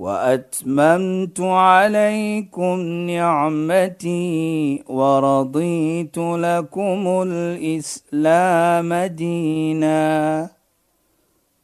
واتممت 0.00 1.40
عليكم 1.40 2.80
نعمتي 3.12 4.84
ورضيت 4.88 6.18
لكم 6.18 7.22
الاسلام 7.26 8.94
دينا 8.94 10.50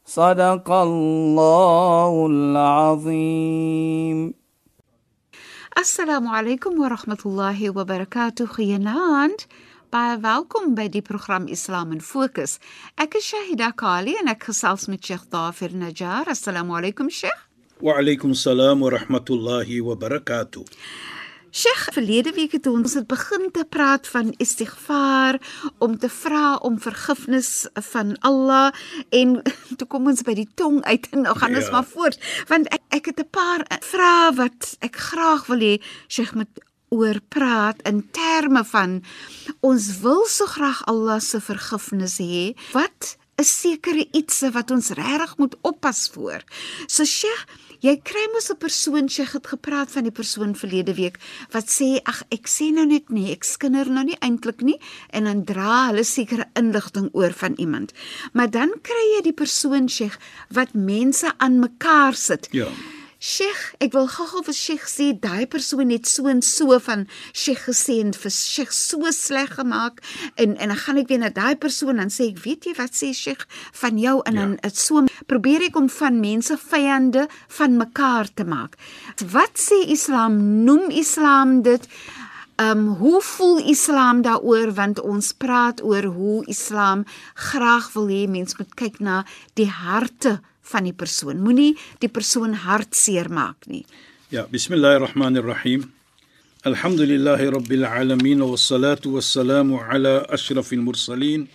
صدق 0.04 0.70
الله 0.72 2.26
العظيم 2.30 4.20
alaykum 5.76 6.76
wa 6.76 6.88
rahmatullahi 6.88 7.72
wa 7.72 7.84
barakatuh. 7.84 8.48
Goeienaand. 8.48 9.46
Baie 9.92 10.20
welkom 10.20 10.74
by 10.74 10.88
die 10.88 11.00
program 11.00 11.48
Islam 11.48 11.92
in 11.92 12.00
Fokus. 12.00 12.58
Ek 13.00 13.14
is 13.16 13.24
Shahida 13.32 13.72
Kali 13.72 14.12
en 14.20 14.28
ek 14.28 14.44
gesels 14.50 14.88
met 14.92 15.00
Sheikh 15.00 15.24
Dafir 15.32 15.72
Najjar. 15.72 16.24
Assalamu 16.36 16.76
alaykum 16.76 17.08
Sheikh. 17.08 17.45
Wa 17.80 17.98
alaykum 18.00 18.34
salaam 18.34 18.80
wa 18.80 18.90
rahmatullahi 18.90 19.80
wa 19.82 19.94
barakatuh. 19.94 20.64
Sheikh, 21.52 21.92
verlede 21.92 22.32
week 22.36 22.52
het 22.52 22.66
ons 22.68 22.94
het 22.96 23.06
begin 23.08 23.50
te 23.52 23.64
praat 23.68 24.06
van 24.12 24.34
istighfar 24.40 25.38
om 25.78 25.98
te 25.98 26.08
vra 26.08 26.56
om 26.64 26.76
vergifnis 26.80 27.66
van 27.90 28.16
Allah 28.20 28.72
en 29.10 29.42
toe 29.78 29.88
kom 29.88 30.08
ons 30.08 30.24
by 30.24 30.34
die 30.36 30.48
tong 30.56 30.82
uit 30.84 31.08
en 31.12 31.24
nou 31.24 31.36
gaan 31.36 31.56
ons 31.56 31.68
Ja. 31.68 31.72
maar 31.78 31.88
voort 31.88 32.20
want 32.48 32.68
ek 32.72 32.82
ek 32.96 33.06
het 33.12 33.20
'n 33.24 33.28
paar 33.30 33.64
vrae 33.80 34.34
wat 34.36 34.76
ek 34.80 34.96
graag 34.96 35.46
wil 35.48 35.60
hê 35.60 35.74
Sheikh 36.08 36.34
moet 36.34 36.60
oor 36.88 37.20
praat 37.28 37.80
in 37.88 38.04
terme 38.12 38.64
van 38.64 39.02
ons 39.60 40.00
wil 40.00 40.24
so 40.28 40.46
graag 40.46 40.84
Allah 40.86 41.20
se 41.20 41.40
vergifnis 41.40 42.18
hê. 42.20 42.52
Wat 42.72 43.16
is 43.36 43.60
sekere 43.60 44.06
ietsie 44.12 44.50
wat 44.52 44.70
ons 44.70 44.90
regtig 44.96 45.36
moet 45.36 45.56
oppas 45.62 46.08
voor. 46.14 46.40
So 46.86 47.04
Sheikh, 47.04 47.44
jy 47.80 47.96
kry 48.02 48.24
mos 48.32 48.50
'n 48.50 48.58
persoon 48.58 49.08
Sheikh 49.08 49.32
het 49.32 49.46
gepraat 49.46 49.90
van 49.90 50.02
die 50.02 50.12
persoon 50.12 50.54
verlede 50.54 50.94
week 50.94 51.18
wat 51.50 51.68
sê 51.68 52.00
ag 52.04 52.22
ek 52.30 52.46
sê 52.48 52.72
nou 52.72 52.86
net 52.86 53.10
nee, 53.10 53.32
ek 53.32 53.44
skinder 53.44 53.90
nou 53.90 54.04
nie 54.04 54.18
eintlik 54.20 54.60
nie 54.62 54.78
en 55.10 55.24
dan 55.24 55.44
dra 55.44 55.88
hulle 55.88 56.04
sekere 56.04 56.46
inligting 56.54 57.08
oor 57.12 57.32
van 57.32 57.54
iemand. 57.56 57.92
Maar 58.32 58.50
dan 58.50 58.72
kry 58.82 59.04
jy 59.16 59.22
die 59.22 59.36
persoon 59.36 59.88
Sheikh 59.88 60.18
wat 60.50 60.74
mense 60.74 61.32
aan 61.38 61.58
mekaar 61.60 62.14
sit. 62.14 62.48
Ja. 62.50 62.68
Sheikh, 63.26 63.62
ek 63.82 63.90
wil 63.96 64.04
gou-gou 64.06 64.44
vir 64.46 64.54
Sheikh 64.54 64.84
sê 64.86 65.06
daai 65.18 65.48
persoon 65.50 65.90
het 65.90 66.06
so 66.06 66.28
en 66.30 66.42
so 66.46 66.76
van 66.84 67.00
Sheikh 67.34 67.64
gesê 67.66 67.96
en 68.04 68.12
vir 68.14 68.30
Sheikh 68.30 68.70
so 68.76 69.10
sleg 69.16 69.56
gemaak 69.58 69.98
en 70.38 70.54
en 70.62 70.70
dan 70.70 70.78
gaan 70.84 71.00
ek 71.02 71.10
weer 71.10 71.22
na 71.24 71.32
daai 71.34 71.56
persoon 71.58 71.98
en 72.04 72.12
sê 72.12 72.28
ek 72.30 72.38
weet 72.44 72.68
jy 72.70 72.76
wat 72.78 72.94
sê 72.94 73.10
Sheikh 73.18 73.42
van 73.80 73.98
jou 73.98 74.20
en 74.30 74.38
Ja. 74.38 74.44
dan 74.44 74.54
dit 74.62 74.78
so 74.78 75.02
probeer 75.26 75.66
ek 75.66 75.74
om 75.82 75.88
van 75.96 76.20
mense 76.22 76.54
vyande 76.68 77.26
van 77.58 77.76
mekaar 77.82 78.30
te 78.34 78.44
maak. 78.44 78.78
Wat 79.34 79.58
sê 79.58 79.82
Islam? 79.90 80.38
Noem 80.64 80.90
Islam 80.94 81.62
dit? 81.66 81.82
Ehm 82.62 82.78
um, 82.78 82.94
hoe 83.02 83.20
voel 83.20 83.58
Islam 83.68 84.22
daaroor 84.22 84.70
want 84.74 85.00
ons 85.02 85.32
praat 85.32 85.82
oor 85.82 86.04
hoe 86.04 86.44
Islam 86.46 87.02
graag 87.34 87.90
wil 87.98 88.06
hê 88.06 88.28
mens 88.30 88.54
moet 88.56 88.74
kyk 88.74 89.00
na 89.00 89.24
die 89.58 89.68
harte 89.68 90.38
van 90.66 90.88
die 90.88 90.94
persoon. 90.96 91.40
Moenie 91.42 91.74
die 92.02 92.10
persoon 92.10 92.54
hartseer 92.66 93.30
maak 93.30 93.68
nie. 93.70 93.84
Ja, 94.30 94.46
bismillahir 94.50 95.04
rahmanir 95.06 95.46
rahim. 95.46 95.92
Alhamdulillahi 96.66 97.52
rabbil 97.54 97.86
alamin 97.86 98.42
wassalatu 98.42 99.14
wassalamu 99.14 99.78
ala 99.78 100.26
ashrafil 100.34 100.82
mursalin 100.82 101.46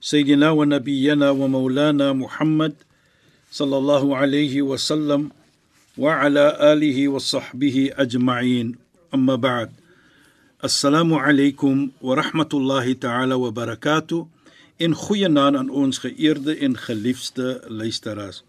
sayyidina 0.00 0.54
wa 0.56 0.64
nabiyyina 0.64 1.36
wa 1.36 1.44
maulana 1.44 2.14
Muhammad 2.16 2.72
sallallahu 3.50 4.16
alayhi 4.16 4.64
wa 4.64 4.78
sallam 4.78 5.28
wa 5.98 6.24
ala 6.24 6.56
alihi 6.72 7.12
wa 7.12 7.20
sahbihi 7.20 7.92
ajma'in. 8.00 8.78
Amma 9.12 9.36
ba'd. 9.36 9.68
Assalamu 10.62 11.20
alaykum 11.20 11.92
wa 12.00 12.16
rahmatullahi 12.16 12.96
ta'ala 12.96 13.36
wa 13.36 13.50
barakatuh. 13.50 14.24
En 14.78 14.94
goeienaand 14.94 15.56
aan 15.56 15.70
ons 15.74 15.98
geëerde 15.98 16.54
en 16.62 16.76
geliefde 16.78 17.62
luisteraars. 17.66 18.44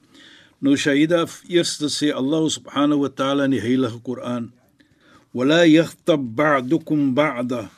Nou 0.62 0.75
Shaida 0.78 1.23
eerste 1.47 1.90
sê 1.90 2.12
Allah 2.13 2.44
subhanahu 2.53 3.01
wa 3.01 3.09
ta'ala 3.09 3.47
in 3.50 3.56
die 3.56 3.63
heilige 3.63 3.97
Koran: 4.06 4.51
"Wala 5.34 5.63
yaghtab 5.66 6.22
ba'dukum 6.38 7.16
ba'da 7.18 7.72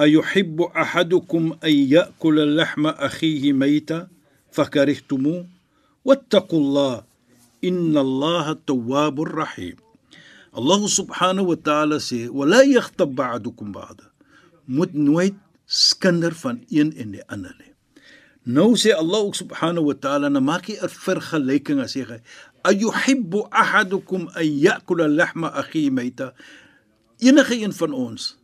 ayuhibbu 0.00 0.70
ahadukum 0.72 1.52
an 1.60 1.74
ya'kula 1.92 2.46
lahma 2.48 2.94
akhihi 2.96 3.52
mayta 3.52 4.08
fakarihtumu 4.48 5.44
wattaqullah 6.08 7.04
inna 7.60 8.00
Allaha 8.00 8.56
tawwabur 8.56 9.28
rahim." 9.44 9.76
Allah 10.56 10.80
subhanahu 10.88 11.52
wa 11.52 11.58
ta'ala 11.60 12.00
sê: 12.00 12.32
"Wala 12.32 12.64
yaghtab 12.64 13.12
ba'dukum 13.12 13.76
ba'da." 13.76 14.08
Moet 14.64 14.96
nooit 14.96 15.36
skinder 15.68 16.32
van 16.32 16.62
een 16.72 16.94
en 16.96 17.12
die 17.12 17.24
ander 17.28 17.52
nie. 17.60 17.74
Nou 18.48 18.72
sê 18.80 18.94
Allah 18.96 19.28
subhanahu 19.36 19.90
wa 19.92 19.96
ta'ala, 20.00 20.32
nou 20.32 20.40
maak 20.40 20.72
hy 20.72 20.80
'n 20.80 20.88
vergelyking 20.88 21.80
as 21.84 21.92
hy 21.92 22.04
"Ayuhibbu 22.64 23.44
ahadukum 23.52 24.28
an 24.32 24.48
ya'kula 24.48 25.06
lahma 25.06 25.52
akhihi 25.52 25.90
mayta?" 25.90 26.32
Enige 27.20 27.60
een 27.60 27.72
van 27.72 27.92
ons 27.92 28.36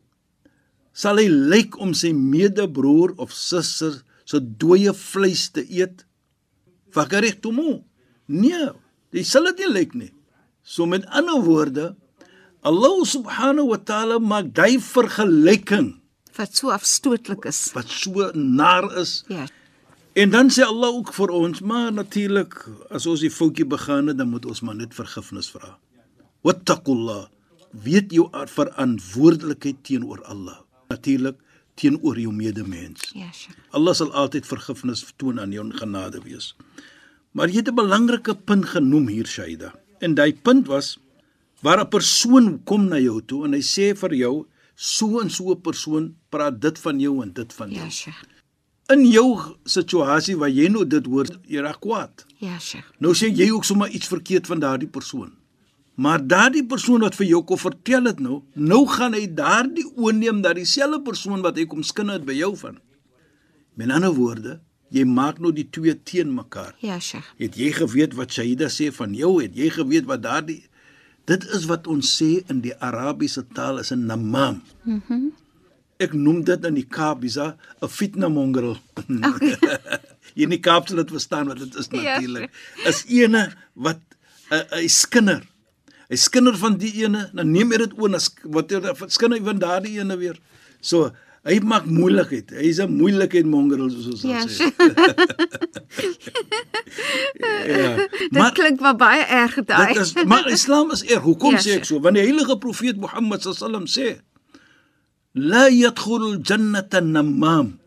sal 0.93 1.17
hy 1.17 1.29
lyk 1.29 1.81
om 1.81 1.95
sy 1.95 2.13
medebroer 2.13 3.17
of 3.17 3.33
suster 3.33 4.05
se 4.25 4.39
dooie 4.41 4.93
vleis 4.93 5.49
te 5.49 5.65
eet? 5.65 6.05
Fakarihtumu. 6.93 7.83
Nee, 8.29 8.71
jy 9.11 9.23
sal 9.25 9.45
dit 9.45 9.65
nie 9.65 9.73
lyk 9.73 9.95
nie. 9.95 10.13
So 10.63 10.87
met 10.87 11.07
ander 11.07 11.41
woorde, 11.41 11.97
Allah 12.63 13.05
subhanahu 13.05 13.69
wa 13.73 13.79
ta'ala 13.79 14.19
maak 14.19 14.53
daai 14.55 14.79
vergelyking 14.79 16.04
Wat 16.37 16.57
so 16.57 16.71
afstootlik 16.71 17.45
is. 17.45 17.71
wat 17.75 17.89
so 17.89 18.31
naar 18.35 18.97
is 18.99 19.25
Ja. 19.29 19.47
En 20.15 20.31
dan 20.31 20.51
sê 20.51 20.63
Allah 20.63 20.95
ook 20.95 21.13
vir 21.15 21.31
ons, 21.35 21.61
maar 21.61 21.93
natuurlik 21.93 22.53
as 22.91 23.07
ons 23.07 23.21
die 23.21 23.31
foutjie 23.31 23.67
begaan 23.67 24.07
het, 24.07 24.19
dan 24.19 24.29
moet 24.31 24.47
ons 24.47 24.61
maar 24.61 24.77
net 24.79 24.95
vergifnis 24.95 25.49
vra. 25.51 25.73
Wattaqullah. 26.47 27.27
Weet 27.71 28.13
jou 28.15 28.29
verantwoordelikheid 28.31 29.81
teenoor 29.83 30.23
Allah. 30.31 30.61
Natuurlik 30.89 31.41
teenoor 31.75 32.21
jou 32.21 32.33
medemens. 32.33 33.11
Ja, 33.15 33.33
Sheikh. 33.33 33.59
Allah 33.75 33.95
sal 33.95 34.13
altyd 34.13 34.47
vergifnis 34.47 35.03
toon 35.17 35.41
aan 35.41 35.51
jou 35.51 35.65
en 35.67 35.75
genade 35.75 36.23
wees. 36.23 36.53
Maar 37.35 37.49
jy 37.49 37.57
het 37.57 37.69
'n 37.69 37.75
belangrike 37.75 38.35
punt 38.35 38.67
genoem 38.67 39.09
hier, 39.09 39.27
Shaida. 39.27 39.75
En 39.99 40.15
daai 40.15 40.35
punt 40.35 40.67
was 40.67 40.99
waar 41.61 41.81
'n 41.81 41.89
persoon 41.89 42.63
kom 42.65 42.89
na 42.89 42.99
jou 42.99 43.21
toe 43.27 43.45
en 43.45 43.53
hy 43.53 43.61
sê 43.63 43.97
vir 43.97 44.15
jou, 44.15 44.47
so 44.75 45.21
en 45.21 45.31
so 45.31 45.53
'n 45.53 45.61
persoon 45.61 46.15
praat 46.29 46.61
dit 46.61 46.79
van 46.79 47.01
jou 47.01 47.23
en 47.23 47.33
dit 47.33 47.53
van 47.53 47.71
jou. 47.71 47.85
Ja, 47.85 47.91
Sheikh. 47.91 48.23
In 48.93 49.07
jou 49.07 49.57
situasie 49.65 50.37
waar 50.37 50.51
jy 50.51 50.69
nou 50.69 50.87
dit 50.87 51.07
hoor, 51.07 51.27
jy 51.47 51.61
raak 51.61 51.81
kwaad. 51.81 52.27
Ja, 52.39 52.59
Sheikh. 52.59 52.91
Nou 52.99 53.15
sê 53.15 53.33
jy 53.33 53.51
ook 53.51 53.65
sommer 53.65 53.89
iets 53.89 54.07
verkeerd 54.07 54.47
van 54.47 54.59
daardie 54.59 54.89
persoon. 54.89 55.33
Maar 55.95 56.27
daardie 56.27 56.67
persoon 56.67 57.01
wat 57.01 57.15
vir 57.15 57.27
jou 57.27 57.45
kom 57.45 57.59
vertel 57.59 58.03
dit 58.05 58.21
nou, 58.21 58.43
nou 58.55 58.87
gaan 58.87 59.15
hy 59.15 59.27
daardie 59.35 59.87
oorneem 59.97 60.43
dat 60.43 60.59
dieselfde 60.59 61.03
persoon 61.03 61.41
wat 61.41 61.57
hy 61.57 61.67
kom 61.67 61.83
skin 61.83 62.09
het 62.09 62.25
by 62.25 62.33
jou 62.33 62.57
van. 62.57 62.79
Met 63.75 63.91
ander 63.91 64.13
woorde, 64.15 64.61
jy 64.91 65.05
maak 65.05 65.39
nou 65.39 65.53
die 65.53 65.69
twee 65.71 65.95
teen 66.03 66.35
mekaar. 66.35 66.75
Ja, 66.83 66.99
Sheikh. 66.99 67.31
Het 67.39 67.57
jy 67.57 67.73
geweet 67.73 68.15
wat 68.15 68.33
Shaida 68.33 68.69
sê 68.69 68.91
van 68.93 69.15
jou? 69.15 69.43
Het 69.43 69.55
jy 69.57 69.71
geweet 69.71 70.05
wat 70.11 70.23
daardie 70.23 70.65
Dit 71.25 71.47
is 71.57 71.65
wat 71.71 71.87
ons 71.89 72.11
sê 72.19 72.45
in 72.53 72.61
die 72.65 72.75
Arabiese 72.85 73.45
taal 73.57 73.79
is 73.79 73.93
'n 73.93 74.07
namam. 74.07 74.63
Mhm. 74.85 75.03
Mm 75.09 75.33
Ek 76.03 76.11
noem 76.13 76.43
dit 76.43 76.65
in 76.65 76.75
die 76.75 76.89
Kaap 76.91 77.23
is 77.25 77.39
'n 77.39 77.55
fitna 77.89 78.29
mongrel. 78.29 78.77
Okay. 78.99 79.57
Jy 80.37 80.43
in 80.43 80.51
die 80.51 80.61
Kaap 80.61 80.89
sal 80.89 80.97
dit 80.97 81.11
verstaan 81.11 81.47
wat 81.47 81.59
dit 81.59 81.75
is 81.75 81.89
Ja, 81.91 82.19
natuurlik. 82.19 82.51
Is 82.85 83.05
ene 83.07 83.53
wat 83.75 84.01
'n 84.51 84.83
'n 84.83 84.89
skinder. 84.89 85.47
Hy 86.09 86.17
skinder 86.17 86.57
van 86.59 86.77
die 86.77 86.93
ene, 87.05 87.31
dan 87.33 87.51
neem 87.51 87.71
hy 87.71 87.79
dit 87.79 87.95
oor 87.99 88.11
na 88.11 88.19
wat 88.43 88.71
hy 88.71 89.09
skinder 89.09 89.41
van 89.45 89.59
daardie 89.59 90.01
ene 90.01 90.17
weer. 90.17 90.39
So 90.81 91.13
hy 91.45 91.59
maak 91.61 91.85
moeilikheid. 91.87 92.51
Hy's 92.57 92.79
'n 92.81 92.93
moeilikheid 92.97 93.47
mongrel 93.47 93.91
soos 93.91 94.07
ons 94.07 94.23
Ja, 94.23 94.41
sal 94.41 94.49
sê. 94.49 94.67
Ja. 97.65 97.97
Dit 98.31 98.53
klink 98.57 98.81
maar 98.81 98.97
baie 98.97 99.25
erg 99.25 99.57
daai. 99.65 99.93
Dit 99.95 100.03
is 100.03 100.13
maar 100.29 100.49
Islam 100.51 100.91
is 100.93 101.05
erg. 101.05 101.23
Hoekom 101.23 101.51
Ja, 101.57 101.57
ja, 101.57 101.63
sê 101.65 101.77
ek 101.81 101.85
so? 101.89 102.01
Want 102.01 102.17
die 102.17 102.25
heilige 102.25 102.57
profeet 102.59 102.97
Mohammed 103.01 103.43
sallam 103.43 103.87
sê 103.91 104.21
La 105.35 105.67
yadkhulul 105.69 106.39
jannata 106.47 107.01
namam. 107.01 107.79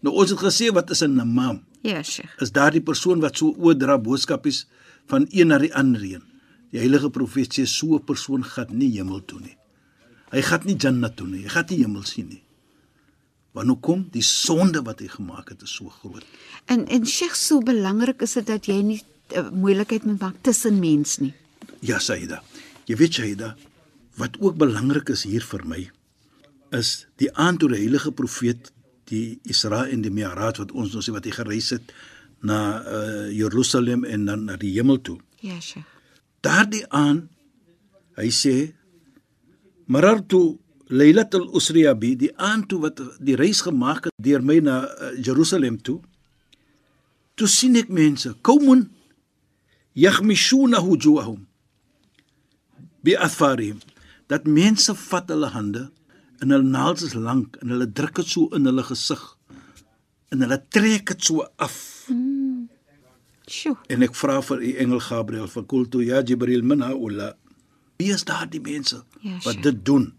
Nou 0.00 0.14
ons 0.14 0.30
het 0.32 0.40
gesê 0.40 0.70
wat 0.72 0.90
is 0.90 1.02
'n 1.02 1.14
namam? 1.14 1.64
Ja, 1.82 2.02
Sheikh. 2.02 2.40
Is 2.40 2.52
daardie 2.52 2.80
persoon 2.80 3.20
wat 3.20 3.36
so 3.36 3.54
oordra 3.58 3.98
boodskapies 3.98 4.66
van 5.06 5.26
een 5.30 5.46
na 5.48 5.58
die 5.58 5.74
ander 5.74 6.02
een. 6.02 6.22
Die 6.72 6.78
heilige 6.80 7.10
profeet 7.10 7.52
sê 7.58 7.64
so 7.66 7.94
'n 7.94 8.04
persoon 8.04 8.44
gaan 8.44 8.68
nie 8.70 8.90
hemel 8.96 9.24
toe 9.24 9.40
nie. 9.40 9.56
Hy 10.30 10.40
gaan 10.42 10.60
nie 10.64 10.76
jannat 10.76 11.16
toe 11.16 11.26
nie. 11.26 11.42
Hy 11.42 11.48
gaan 11.48 11.66
nie 11.68 11.78
hemel 11.84 12.02
sien 12.02 12.28
nie. 12.28 12.43
Want 13.54 13.70
hoe 13.70 13.78
kom 13.80 14.06
die 14.12 14.24
sonde 14.26 14.82
wat 14.86 15.00
hy 15.02 15.08
gemaak 15.12 15.52
het 15.52 15.62
is 15.62 15.74
so 15.78 15.92
groot. 16.00 16.24
En 16.66 16.86
en 16.90 17.06
Sheikh, 17.06 17.36
so 17.38 17.62
belangrik 17.62 18.22
is 18.26 18.34
dit 18.40 18.46
dat 18.46 18.66
jy 18.66 18.80
nie 18.82 19.00
uh, 19.36 19.48
moeilikheid 19.50 20.06
moet 20.08 20.20
maak 20.20 20.40
tussen 20.42 20.80
mens 20.82 21.18
nie. 21.22 21.32
Ja, 21.84 22.00
Saida. 22.02 22.42
Jy 22.90 22.98
weet 22.98 23.20
Saida, 23.20 23.54
wat 24.18 24.38
ook 24.40 24.58
belangrik 24.58 25.12
is 25.14 25.22
hier 25.28 25.44
vir 25.46 25.62
my 25.68 25.84
is 26.74 27.04
die 27.22 27.30
aand 27.38 27.60
toe 27.62 27.70
die 27.70 27.82
heilige 27.84 28.10
profeet 28.16 28.72
die 29.10 29.38
Isra 29.46 29.84
en 29.86 30.02
die 30.02 30.10
Mi'raj 30.10 30.58
wat 30.62 30.72
ons 30.72 30.94
nou 30.94 31.02
sê 31.04 31.12
wat 31.14 31.26
hy 31.28 31.34
gereis 31.36 31.70
het 31.74 31.92
na 32.44 32.58
uh, 32.80 33.28
Jerusalem 33.32 34.04
en 34.08 34.24
dan 34.28 34.46
na 34.48 34.56
die 34.60 34.72
hemel 34.74 34.98
toe. 35.04 35.18
Ja, 35.44 35.60
Sheikh. 35.60 35.86
Daardie 36.44 36.84
aan 36.92 37.28
hy 38.18 38.28
sê 38.34 38.54
marartu 39.86 40.58
Laylatul 40.94 41.48
Usriya 41.56 41.94
bi 41.98 42.14
die 42.18 42.30
aand 42.38 42.68
toe 42.70 42.80
wat 42.84 43.00
die 43.18 43.34
reis 43.38 43.64
gemaak 43.66 44.08
het 44.08 44.14
deur 44.22 44.42
my 44.46 44.60
na 44.62 44.76
uh, 44.86 45.10
Jerusalem 45.18 45.80
toe. 45.82 45.98
Toe 47.34 47.48
sien 47.50 47.74
ek 47.80 47.90
mense, 47.90 48.30
kaumun 48.46 48.86
yaghmishuna 49.98 50.82
wujuhahum 50.84 51.46
bi 53.02 53.16
athfarihim. 53.18 53.82
Dat 54.30 54.46
mense 54.46 54.94
vat 55.08 55.30
hulle 55.34 55.50
hande 55.56 55.88
en 56.40 56.54
hulle 56.54 56.68
naels 56.68 57.02
is 57.08 57.18
lank 57.18 57.58
en 57.62 57.74
hulle 57.74 57.90
druk 57.90 58.22
dit 58.22 58.30
so 58.30 58.46
in 58.54 58.70
hulle 58.70 58.86
gesig 58.86 59.22
en 60.30 60.46
hulle 60.46 60.60
trek 60.70 61.10
dit 61.14 61.30
so 61.30 61.42
af. 61.56 61.78
Sjoe. 63.50 63.76
En 63.92 64.02
ek 64.06 64.14
vra 64.16 64.38
vir 64.46 64.62
die 64.62 64.76
engel 64.80 65.02
Gabriël 65.04 65.50
van 65.52 65.66
kultu 65.68 66.06
ya 66.06 66.22
Jibril 66.22 66.62
min 66.64 66.86
haula. 66.86 67.34
Wie 67.98 68.12
is 68.14 68.24
daardie 68.26 68.62
mense 68.62 69.02
Ja, 69.22 69.40
wat 69.44 69.60
dit 69.62 69.82
doen? 69.86 70.12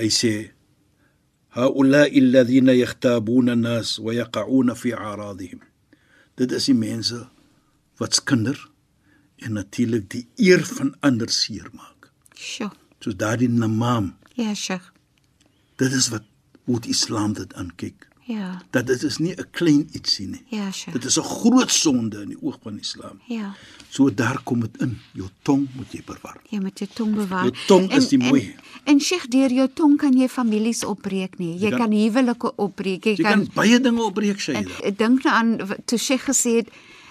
Hy 0.00 0.10
sê 0.10 0.34
haula 1.54 2.04
alladhina 2.08 2.74
yakhtabuna 2.74 3.52
an-nas 3.52 3.98
wa 3.98 4.12
yaqa'una 4.14 4.74
fi 4.74 4.94
a'radihim. 4.94 5.62
Dit 6.36 6.52
is 6.52 6.66
die 6.66 6.74
mense 6.74 7.26
wat 8.00 8.14
skinder 8.18 8.58
en 9.44 9.54
natuurlik 9.58 10.08
die 10.10 10.26
eer 10.36 10.64
van 10.66 10.94
ander 11.00 11.30
seermaak. 11.30 12.10
Sjoe. 12.34 12.72
Soos 13.00 13.16
daardie 13.20 13.48
namam. 13.48 14.14
Ja, 14.34 14.54
Sheikh. 14.54 14.90
Dit 15.78 15.92
is 15.92 16.08
wat 16.10 16.24
hoe 16.64 16.80
die 16.80 16.90
Islam 16.90 17.34
dit 17.36 17.54
aankyk. 17.54 18.08
Ja. 18.26 18.62
Dat 18.70 18.86
dit 18.86 19.02
is 19.02 19.18
nie 19.18 19.34
'n 19.36 19.46
klein 19.50 19.88
ietsie 19.92 20.26
nie. 20.26 20.42
Ja, 20.48 20.70
Sheikh. 20.72 20.92
Dit 20.92 21.04
is 21.04 21.16
'n 21.18 21.22
groot 21.22 21.70
sonde 21.70 22.20
in 22.22 22.28
die 22.28 22.38
oog 22.42 22.58
van 22.62 22.72
die 22.72 22.80
Islam. 22.80 23.20
Ja. 23.28 23.54
So 23.88 24.14
daar 24.14 24.40
kom 24.44 24.60
dit 24.60 24.76
in. 24.80 24.98
Jou 25.12 25.28
tong 25.42 25.68
moet 25.74 25.92
jy 25.92 26.02
bewaar. 26.04 26.40
Jy 26.48 26.58
moet 26.60 26.78
jou 26.78 26.90
tong 26.94 27.14
bewaar. 27.14 27.42
Jou 27.44 27.54
tong 27.66 27.92
is 27.92 28.08
die 28.08 28.18
mooi. 28.18 28.40
En, 28.42 28.94
en 28.94 29.00
Sheikh, 29.00 29.26
deur 29.28 29.50
jou 29.52 29.68
tong 29.74 29.96
kan 29.96 30.12
jy 30.18 30.28
families 30.28 30.84
opbreek 30.84 31.38
nie. 31.38 31.54
Jy, 31.58 31.60
Jy 31.60 31.70
kan- 31.70 31.78
kan, 31.78 31.92
huwelike 31.92 32.52
opbreek. 32.56 33.04
Jy, 33.04 33.10
Jy 33.16 33.22
kan 33.24 33.48
baie 33.54 33.80
dinge 33.80 34.02
opbreek, 34.02 34.34
en, 34.34 34.38
Shaida. 34.40 34.70
ek 34.82 34.98
dink 34.98 35.22
nou 35.24 35.34
aan 35.34 35.58
toe 35.84 35.98
Sheikh 35.98 36.22
gesê 36.24 36.50
het 36.56 36.68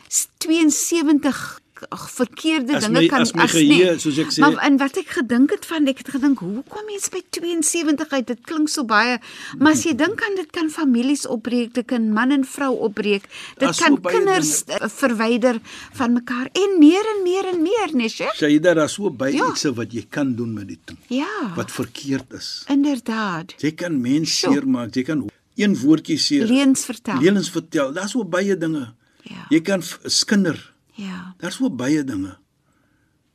s- 0.07 0.27
72 0.37 1.59
ag, 1.89 2.09
verkeerde 2.11 2.75
As 2.75 2.83
dinge 2.85 2.99
my- 3.01 3.07
kan 3.07 3.21
as 3.21 3.33
my 3.33 3.47
geheue, 3.47 3.99
soos 3.99 4.17
ek 4.17 4.31
sê- 4.31 4.39
Maar 4.39 4.57
en 4.65 4.77
wat 4.77 4.97
ek 4.97 5.07
gedink 5.07 5.51
het 5.51 5.65
van 5.65 5.87
ek 5.87 5.97
het 5.97 6.09
gedink 6.09 6.39
hoe 6.39 6.63
kom 6.69 6.85
mens 6.85 7.09
by 7.09 7.21
72 7.29 8.09
uit? 8.09 8.27
Dit 8.27 8.41
klink 8.41 8.69
so 8.69 8.83
baie. 8.83 9.19
Maar 9.57 9.71
as 9.71 9.83
jy 9.83 9.95
dink 9.95 10.21
aan 10.23 10.35
dit 10.35 10.51
kan 10.51 10.69
families 10.69 11.25
opbreek, 11.27 11.73
dit 11.73 11.85
kan 11.85 12.11
man 12.13 12.31
en 12.31 12.45
vrou 12.45 12.75
opbreek. 12.79 13.21
Dit 13.23 13.59
Daar's 13.59 13.79
kan 13.79 14.01
kinders 14.01 14.63
dinge. 14.65 14.89
verwyder 14.89 15.59
van 15.93 16.13
mekaar 16.13 16.49
en 16.53 16.79
meer 16.79 17.03
en 17.15 17.23
meer 17.23 17.45
en 17.45 17.61
meer, 17.61 17.89
nee, 17.93 18.09
Sheikh? 18.09 18.35
Shaida, 18.35 18.73
daar's 18.73 18.93
so 18.93 19.09
baie 19.09 19.33
Ja. 19.35 19.49
iets 19.49 19.63
wat 19.63 19.91
jy 19.93 20.05
kan 20.09 20.35
doen 20.35 20.53
met 20.53 20.67
die 20.67 20.79
tong 20.85 20.97
Ja. 21.07 21.53
wat 21.55 21.71
verkeerd 21.71 22.33
is. 22.33 22.63
Inderdaad. 22.67 23.53
Jy 23.61 23.71
kan 23.71 24.01
mense 24.01 24.33
seermaak, 24.47 24.93
jy 24.95 25.03
kan 25.03 25.29
een 25.55 25.77
woordjie 25.77 26.17
seer. 26.17 26.45
Leuns 26.45 26.85
vertel. 26.85 27.19
Leuns 27.21 27.49
vertel. 27.49 27.93
Daar's 27.93 28.11
so 28.11 28.23
baie 28.25 28.57
dinge. 28.57 28.93
Ja. 29.23 29.45
Jy 29.49 29.61
kan 29.61 29.81
skinder. 30.05 30.72
Ja. 30.95 31.33
Daar's 31.39 31.55
so 31.57 31.69
baie 31.69 32.03
dinge. 32.03 32.37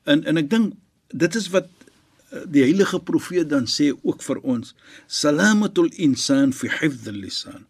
En 0.04 0.24
en 0.24 0.36
ek 0.36 0.50
dink 0.50 0.74
dit 1.08 1.34
is 1.34 1.48
wat 1.50 1.68
eh, 2.32 2.44
die 2.46 2.62
heilige 2.62 3.00
profeet 3.00 3.48
dan 3.48 3.66
sê 3.66 3.90
ook 4.02 4.22
vir 4.22 4.38
ons 4.42 4.74
salamatul 5.06 5.88
insan 5.96 6.52
fi 6.52 6.68
hifdh 6.68 7.08
al-lisan 7.08 7.64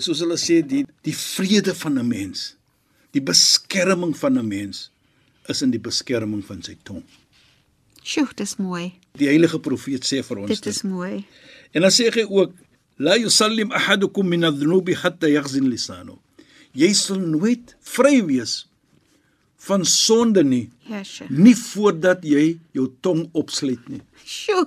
soos 0.00 0.20
hulle 0.22 0.36
sê 0.38 0.60
die 0.66 0.84
die 1.06 1.14
vrede 1.16 1.74
van 1.74 1.98
'n 1.98 2.06
mens 2.08 2.56
die 3.12 3.20
beskerming 3.22 4.14
van 4.16 4.38
'n 4.38 4.48
mens 4.48 4.90
is 5.48 5.62
in 5.62 5.70
die 5.70 5.80
beskerming 5.82 6.44
van 6.46 6.62
sy 6.62 6.76
tong 6.84 7.02
Sjoe, 8.02 8.28
dis 8.36 8.56
mooi. 8.56 8.92
die 9.18 9.26
heilige 9.28 9.58
profeet 9.58 10.04
sê 10.04 10.22
vir 10.24 10.38
ons 10.38 10.48
Dit 10.48 10.66
is 10.66 10.82
mooi. 10.82 11.24
en 11.74 11.82
dan 11.82 11.90
sê 11.90 12.10
hy 12.14 12.24
ook 12.28 12.52
la 12.98 13.14
yusallim 13.16 13.70
ahadukum 13.72 14.28
min 14.28 14.44
adh-dhunubi 14.44 14.94
hatta 14.94 15.28
yaghzin 15.28 15.68
lisanu 15.70 16.18
jy 16.74 16.92
sal 16.94 17.18
nooit 17.18 17.76
vry 17.80 18.22
wees 18.26 18.66
van 19.60 19.84
sonde 19.84 20.42
nie 20.44 20.70
Ja, 20.88 21.02
sjoe. 21.04 21.26
nie 21.30 21.54
voordat 21.54 22.22
jy 22.24 22.58
jou 22.72 22.86
tong 23.04 23.26
opsluit 23.36 23.82
nie. 23.92 24.00
Sjoe. 24.24 24.64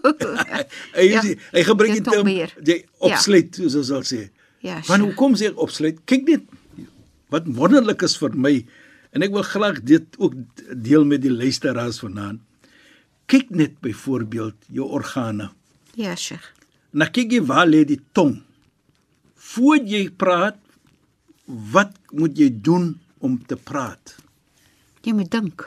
Hy 0.98 1.08
Ja, 1.10 1.22
ja, 1.24 1.36
hy 1.56 1.64
gebruik 1.66 1.96
die 1.98 2.04
term 2.06 2.30
jy 2.30 2.78
opsluit 3.00 3.56
soos 3.58 3.76
ons 3.82 3.90
sal 3.90 4.06
sê. 4.08 4.28
Ja, 4.64 4.78
Want 4.88 5.04
hoekom 5.08 5.34
sê 5.40 5.50
ek 5.52 5.58
opsluit? 5.60 5.98
Kyk 6.06 6.28
net 6.30 6.46
wat 7.34 7.48
wonderlik 7.58 8.04
is 8.06 8.16
vir 8.22 8.36
my 8.38 8.54
en 9.14 9.26
ek 9.26 9.34
wil 9.34 9.44
graag 9.46 9.82
dit 9.86 10.06
ook 10.22 10.36
deel 10.86 11.04
met 11.10 11.22
die 11.26 11.34
luisteraars 11.34 12.00
vanaand. 12.04 12.40
Kyk 13.30 13.50
net 13.56 13.80
byvoorbeeld 13.82 14.56
jou 14.74 14.86
organe. 14.94 15.50
Ja, 15.98 16.14
sjoe. 16.16 16.40
Na 16.94 17.08
kyk 17.10 17.32
jy 17.34 17.42
waar 17.50 17.66
lê 17.70 17.82
die 17.90 18.00
tong? 18.14 18.38
Voordat 19.54 19.90
jy 19.90 20.04
praat, 20.18 20.58
wat 21.74 21.94
moet 22.14 22.38
jy 22.40 22.48
doen 22.64 22.94
om 23.20 23.36
te 23.48 23.58
praat? 23.58 24.16
Jy 25.04 25.14
moet 25.14 25.32
dink. 25.32 25.66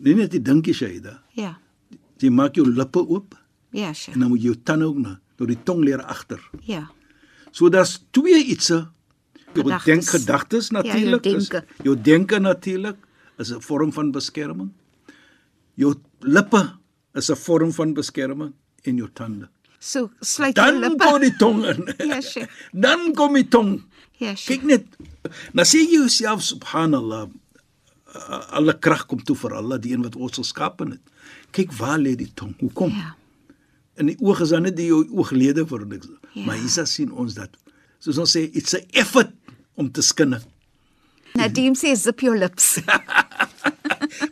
Nie 0.00 0.14
net 0.14 0.30
die 0.30 0.40
dinkie 0.42 0.74
Shaida. 0.74 1.22
Ja. 1.36 1.54
Jy 2.20 2.30
maak 2.30 2.54
jou 2.56 2.66
lippe 2.68 3.00
oop 3.00 3.34
Ja, 3.72 3.92
sjoe. 3.92 4.14
en 4.14 4.20
dan 4.20 4.28
moet 4.28 4.40
jy 4.42 4.50
jou 4.50 4.56
tande 4.64 4.84
ook 4.86 4.98
na 4.98 5.20
deur 5.38 5.46
die 5.48 5.58
tong 5.64 5.84
leer 5.84 6.02
agter. 6.04 6.40
Ja. 6.66 6.90
So 7.52 7.68
daar's 7.68 7.98
twee 8.12 8.44
ietsie. 8.44 8.86
Jou 9.54 9.64
denk 9.84 10.04
gedagtes 10.06 10.68
Ja, 10.70 10.82
jou 10.82 10.92
natuurlik. 10.92 11.24
is- 11.26 11.48
denke. 11.48 11.66
jou 11.82 11.96
denke 12.00 12.38
natuurlik 12.38 12.96
is 13.38 13.50
'n 13.52 13.60
vorm 13.60 13.92
van 13.92 14.12
beskerming. 14.12 14.70
Jou 15.76 15.94
lippe 16.20 16.76
is 17.14 17.30
'n 17.30 17.36
vorm 17.36 17.72
van 17.72 17.94
beskerming 17.94 18.52
en 18.84 18.96
jou 18.96 19.08
tande. 19.14 19.48
So 19.78 20.10
sluit 20.20 20.54
jou 20.56 20.66
Dan 20.70 20.80
lippe. 20.80 21.04
kom 21.04 21.20
die 21.20 21.36
tong 21.36 21.64
in. 21.64 21.94
Ja, 22.08 22.20
sure. 22.20 22.48
Dan 22.72 23.14
kom 23.14 23.34
die 23.34 23.48
tong. 23.48 23.82
Ja, 24.18 24.34
sjoe. 24.36 24.56
Kyk 24.56 24.62
net. 24.64 24.84
Nou 25.54 25.64
sê 25.66 25.78
jy 25.78 25.92
jouself 25.96 26.42
subhanallah 26.42 27.28
alle 28.50 28.74
krag 28.78 29.06
kom 29.06 29.22
toe 29.22 29.36
vir 29.36 29.54
Allah, 29.60 29.78
die 29.80 29.92
een 29.94 30.02
wat 30.02 30.16
ons 30.16 30.40
geskaap 30.40 30.82
het. 30.84 31.00
Kyk 31.54 31.72
waar 31.78 31.98
lê 31.98 32.16
die 32.18 32.30
tong. 32.34 32.54
Hoekom? 32.60 32.90
Ja. 32.90 33.14
in 34.00 34.08
die 34.10 34.16
oog 34.24 34.40
is 34.40 34.52
dan 34.54 34.64
net 34.64 34.78
die 34.78 34.88
ooglede 34.92 35.66
vir 35.68 35.84
niks. 35.88 36.08
Ja. 36.32 36.46
Maar 36.46 36.60
hier 36.62 36.86
sien 36.88 37.12
ons 37.12 37.36
dat 37.36 37.56
soos 38.00 38.20
ons 38.22 38.32
sê 38.36 38.46
it's 38.56 38.74
a 38.76 38.80
effort 38.96 39.32
om 39.76 39.90
te 39.92 40.02
skinne. 40.04 40.40
Nadim 41.36 41.76
sê 41.78 41.92
zip 41.96 42.24
your 42.24 42.38
lips. 42.38 42.78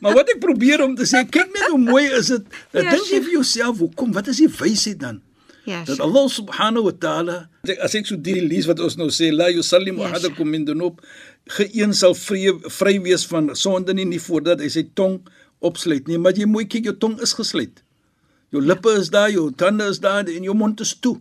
Maar 0.03 0.15
wat 0.17 0.31
ek 0.33 0.41
probeer 0.43 0.83
om 0.83 0.95
te 0.99 1.05
sê, 1.09 1.21
kyk 1.31 1.53
net 1.55 1.69
hoe 1.71 1.79
mooi 1.81 2.03
is 2.17 2.29
dit. 2.33 2.45
Dat 2.75 2.85
Ja, 2.85 2.93
dink 2.93 3.09
jy 3.13 3.19
vir 3.25 3.35
jouself, 3.37 3.79
hoekom? 3.83 4.11
Wat 4.17 4.27
is 4.31 4.41
die 4.43 4.49
wysheid 4.51 4.99
dan? 5.01 5.21
Ja, 5.69 5.85
Dat. 5.85 6.01
Allah 6.01 6.27
subhanahu 6.33 6.85
wa 6.89 6.93
ta'ala 7.05 7.37
as 7.85 7.95
ek 7.99 8.07
so 8.09 8.17
die 8.17 8.41
lees 8.41 8.67
wat 8.71 8.81
ons 8.81 8.97
nou 8.97 9.09
sê 9.13 9.29
la 9.33 9.49
yusallimu 9.53 10.01
Ja, 10.01 10.09
ahadakum 10.09 10.49
min 10.51 10.65
dunub 10.65 11.01
geen 11.57 11.93
sal 11.95 12.15
vry 12.17 12.49
vry 12.79 12.95
wees 13.05 13.27
van 13.29 13.51
sonde 13.57 13.93
nie 13.95 14.05
nie 14.09 14.19
voordat 14.29 14.61
hy 14.65 14.69
sy 14.73 14.85
tong 14.95 15.21
opsluit 15.61 16.09
nie 16.09 16.19
maar 16.19 16.33
jy 16.39 16.47
mooi 16.47 16.65
kyk 16.65 16.85
jou 16.89 16.97
tong 17.05 17.19
is 17.27 17.35
gesluit 17.37 17.83
jou 18.53 18.63
lippe 18.65 18.89
is 19.01 19.11
daar 19.11 19.29
jou 19.31 19.51
tande 19.53 19.85
is 19.93 20.01
daar 20.01 20.25
en 20.25 20.43
jou 20.49 20.55
mond 20.57 20.81
is 20.81 20.95
toe 21.05 21.17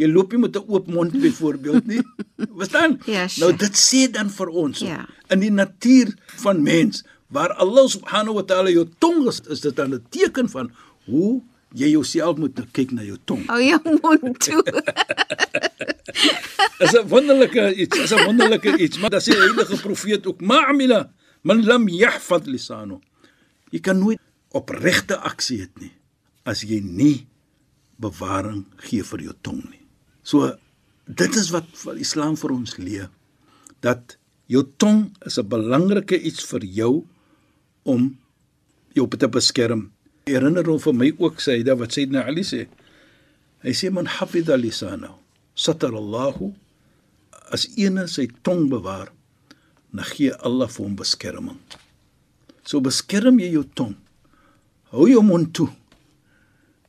jy 0.00 0.08
loop 0.08 0.32
nie 0.32 0.40
met 0.48 0.56
'n 0.56 0.64
oop 0.68 0.86
mond 0.88 1.12
byvoorbeeld 1.12 1.86
nie 1.86 2.02
verstaan 2.58 2.98
Ja, 3.06 3.26
nou 3.38 3.50
sure. 3.52 3.56
dit 3.56 3.74
sê 3.86 4.10
dan 4.10 4.30
vir 4.30 4.48
ons 4.48 4.78
Ja. 4.80 5.06
in 5.30 5.40
die 5.40 5.50
natuur 5.50 6.14
van 6.42 6.62
mens 6.62 7.04
waar 7.30 7.52
Allah 7.56 7.86
subhanahu 7.88 8.34
wa 8.34 8.42
ta'ala 8.42 8.70
jou 8.70 8.86
tong 8.98 9.28
is, 9.28 9.40
is 9.48 9.60
dit 9.60 9.76
dan 9.76 9.94
'n 9.94 10.02
teken 10.10 10.48
van 10.48 10.72
hoe 11.06 11.42
jy 11.74 11.88
jouself 11.94 12.38
moet 12.38 12.56
nou 12.56 12.66
kyk 12.72 12.92
na 12.92 13.02
jou 13.02 13.18
tong 13.24 13.46
Hou 13.48 13.62
jou 13.62 13.80
mond 14.02 14.38
toe. 14.38 14.62
is 16.84 16.92
'n 16.92 17.08
wonderlike 17.08 17.74
iets, 17.74 17.98
is 17.98 18.12
'n 18.12 18.24
wonderlike 18.24 18.78
iets, 18.78 18.98
maar 18.98 19.10
dat 19.10 19.22
sê 19.22 19.32
die 19.32 19.40
heilige 19.40 19.80
profeet 19.80 20.26
ook, 20.26 20.40
"Ma'amila 20.40 21.10
man 21.42 21.64
lam 21.64 21.88
yahfaz 21.88 22.46
lisanu." 22.46 23.00
Jy 23.70 23.80
kan 23.80 23.98
nooit 23.98 24.20
opregte 24.52 25.16
aksie 25.16 25.64
hê 25.64 25.68
nie 25.80 25.92
as 26.44 26.62
jy 26.62 26.80
nie 26.80 27.26
bewaring 28.02 28.66
gee 28.76 29.02
vir 29.02 29.20
jou 29.20 29.34
tong 29.42 29.62
nie. 29.70 29.86
So 30.22 30.58
dit 31.06 31.36
is 31.36 31.50
wat 31.54 31.68
wat 31.84 31.96
Islam 31.96 32.36
vir 32.36 32.50
ons 32.50 32.76
leer 32.76 33.08
dat 33.80 34.16
jou 34.46 34.64
tong 34.76 35.14
is 35.26 35.38
'n 35.38 35.48
belangrike 35.48 36.18
iets 36.18 36.44
vir 36.44 36.64
jou 36.64 37.06
om 37.84 38.18
jou 38.94 39.08
te 39.08 39.28
beskerm. 39.28 39.92
Herinner 40.28 40.66
hom 40.70 40.78
vir 40.82 40.94
my 40.94 41.10
ook 41.18 41.40
sê 41.42 41.58
dit 41.66 41.78
wat 41.78 41.94
Sayyidina 41.94 42.26
Ali 42.30 42.44
sê. 42.46 42.66
Hy 43.62 43.74
sê 43.74 43.90
man 43.90 44.06
hafidha 44.06 44.58
lisanahu 44.58 45.18
satar 45.54 45.94
Allahu 45.94 46.52
as 47.52 47.66
eene 47.76 48.06
sy 48.08 48.28
tong 48.42 48.70
bewaar, 48.72 49.10
dan 49.92 50.06
gee 50.08 50.32
Allah 50.40 50.70
vir 50.72 50.86
hom 50.86 50.96
beskerming. 50.96 51.60
So 52.64 52.80
beskerm 52.80 53.40
jy 53.42 53.52
jou 53.52 53.66
tong. 53.76 53.94
Hou 54.92 55.08
jou 55.10 55.20
mond 55.26 55.52
toe. 55.52 55.68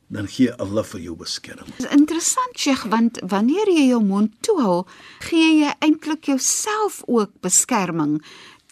Dan 0.08 0.28
gee 0.30 0.52
Allah 0.60 0.84
vir 0.86 1.02
jou 1.04 1.16
beskerming. 1.18 1.74
Dit 1.76 1.88
is 1.88 1.92
interessant, 1.96 2.56
Sheikh, 2.56 2.86
want 2.92 3.18
wanneer 3.28 3.68
jy 3.72 3.88
jou 3.90 4.00
mond 4.04 4.32
toe 4.46 4.56
hou, 4.62 4.80
gee 5.26 5.64
jy 5.64 5.72
eintlik 5.84 6.28
jouself 6.30 7.02
ook 7.08 7.32
beskerming 7.44 8.20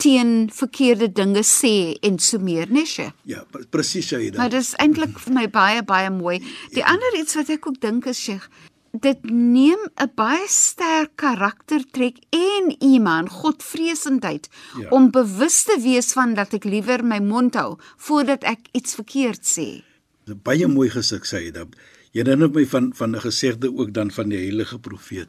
teen 0.02 0.50
verkeerde 0.50 1.09
dinge 1.14 1.42
sê 1.47 1.94
en 2.02 2.18
so 2.18 2.38
meer, 2.42 2.66
né, 2.75 2.82
Sheikh? 2.88 3.14
Ja, 3.30 3.44
pre- 3.50 3.66
presies 3.71 4.11
jy 4.11 4.18
dit. 4.30 4.37
Maar 4.40 4.50
dit 4.50 4.61
is 4.64 4.75
eintlik 4.82 5.14
vir 5.23 5.32
my 5.37 5.47
baie 5.54 5.82
baie 5.87 6.11
mooi. 6.11 6.40
Die 6.75 6.85
ander 6.85 7.14
iets 7.21 7.37
wat 7.38 7.50
ek 7.54 7.66
ook 7.71 7.78
dink 7.80 8.06
is 8.11 8.18
Sheikh, 8.18 8.49
dit 8.92 9.23
neem 9.30 9.78
'n 10.00 10.11
baie 10.18 10.49
sterk 10.49 11.14
karaktertrek 11.16 12.18
en 12.30 12.75
iman, 12.82 13.28
godvreesendheid 13.28 14.49
Ja. 14.80 14.88
om 14.90 15.11
bewus 15.11 15.62
te 15.64 15.78
wees 15.80 16.12
van 16.12 16.35
dat 16.35 16.52
ek 16.54 16.64
liewer 16.64 17.04
my 17.04 17.18
mond 17.21 17.54
hou 17.54 17.78
voordat 17.97 18.44
ek 18.44 18.59
iets 18.73 18.94
verkeerd 18.94 19.42
sê. 19.44 19.82
Dit 20.26 20.42
baie 20.42 20.66
mooi 20.68 20.90
gesig 20.90 21.25
sê 21.26 21.37
hy 21.47 21.50
dat. 21.50 21.68
Jy 22.12 22.23
herinner 22.25 22.50
my 22.50 22.66
van 22.66 22.92
van 22.94 23.14
'n 23.16 23.21
gesegde 23.21 23.68
ook 23.76 23.92
dan 23.92 24.11
van 24.11 24.28
die 24.28 24.38
heilige 24.38 24.78
profeet 24.78 25.28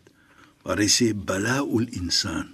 waar 0.64 0.78
hy 0.78 0.88
sê 0.88 1.14
balaul 1.14 1.88
insan. 1.92 2.50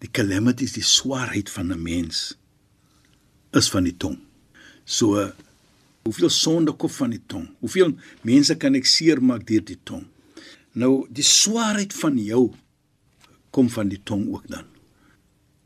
Die 0.00 0.08
calamities, 0.08 0.72
die 0.72 0.86
swaarheid 0.86 1.50
van 1.50 1.72
'n 1.72 1.82
mens 1.82 2.36
is 3.52 3.68
van 3.70 3.84
die 3.84 3.96
tong. 3.96 4.18
So 4.84 5.32
hoeveel 6.02 6.30
sonde 6.30 6.72
kom 6.72 6.90
van 6.90 7.10
die 7.10 7.22
tong? 7.26 7.48
Hoeveel 7.60 7.94
mense 8.22 8.56
kan 8.56 8.74
ek 8.74 8.86
seermaak 8.86 9.46
deur 9.46 9.64
die 9.64 9.78
tong? 9.84 10.06
Nou 10.72 11.06
die 11.10 11.26
swaarheid 11.26 11.92
van 11.94 12.18
jou 12.18 12.50
kom 13.50 13.70
van 13.70 13.88
die 13.88 14.00
tong 14.02 14.28
ook 14.32 14.46
dan. 14.48 14.64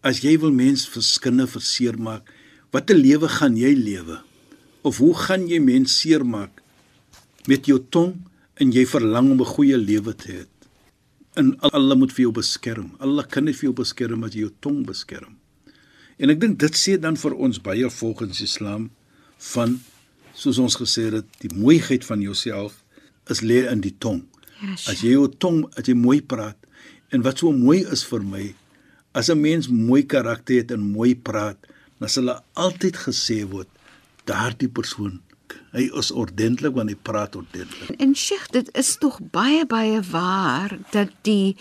As 0.00 0.21
jy 0.21 0.38
wil 0.41 0.53
mens 0.53 0.88
verskinde 0.88 1.47
verseermaak, 1.49 2.29
watter 2.73 2.97
lewe 2.97 3.29
gaan 3.29 3.57
jy 3.57 3.73
lewe? 3.76 4.21
Of 4.83 4.99
hoe 5.00 5.14
gaan 5.14 5.47
jy 5.49 5.61
mens 5.64 6.00
seermaak 6.00 6.61
met 7.49 7.69
jou 7.69 7.79
tong 7.91 8.17
en 8.61 8.73
jy 8.73 8.85
verlang 8.87 9.31
om 9.31 9.41
'n 9.41 9.55
goeie 9.55 9.76
lewe 9.76 10.14
te 10.14 10.33
hê? 10.33 10.43
En 11.35 11.55
Allah 11.61 11.97
moet 11.99 12.12
vir 12.14 12.29
jou 12.29 12.35
beskerm. 12.37 12.93
Allah 13.03 13.26
kan 13.26 13.45
net 13.49 13.57
vir 13.59 13.71
jou 13.71 13.76
beskerm 13.81 14.23
as 14.26 14.35
jy 14.37 14.45
jou 14.45 14.53
tong 14.62 14.85
beskerm. 14.87 15.35
En 16.19 16.31
ek 16.31 16.38
dink 16.43 16.61
dit 16.62 16.79
sê 16.79 16.95
dan 17.00 17.19
vir 17.19 17.35
ons 17.35 17.59
baie 17.62 17.88
volgens 17.91 18.43
Islam 18.45 18.91
van 19.55 19.81
soos 20.35 20.61
ons 20.62 20.76
gesê 20.79 21.09
het, 21.14 21.26
die 21.43 21.50
mooiheid 21.55 22.07
van 22.07 22.23
jouself 22.23 22.79
is 23.31 23.43
lê 23.43 23.64
in 23.71 23.83
die 23.83 23.95
tong. 23.99 24.23
Ja, 24.61 24.76
As 24.93 25.03
jy 25.03 25.17
jou 25.17 25.26
tong, 25.29 25.64
as 25.75 25.91
jy 25.91 25.97
mooi 25.99 26.21
praat 26.23 26.59
en 27.14 27.23
wat 27.26 27.43
so 27.43 27.50
mooi 27.55 27.83
is 27.95 28.03
vir 28.07 28.23
my, 28.26 28.45
as 29.14 29.31
'n 29.31 29.41
mens 29.41 29.69
mooi 29.69 30.03
karakter 30.03 30.62
het 30.62 30.71
en 30.71 30.81
mooi 30.81 31.14
praat, 31.14 31.59
dan 31.99 32.09
sal 32.09 32.25
hulle 32.25 32.43
altyd 32.55 32.97
gesê 32.97 33.45
word 33.47 33.69
daardie 34.26 34.69
persoon 34.69 35.21
hy 35.73 35.91
is 35.99 36.11
ordentlik 36.13 36.75
want 36.75 36.89
hy 36.91 36.97
praat 37.03 37.37
ordentlik. 37.37 37.91
En 38.01 38.15
Sheikh, 38.15 38.49
dit 38.51 38.69
is 38.79 38.97
tog 38.99 39.21
baie 39.35 39.67
baie 39.67 40.01
waar 40.11 40.79
dat 40.91 41.09
die 41.23 41.57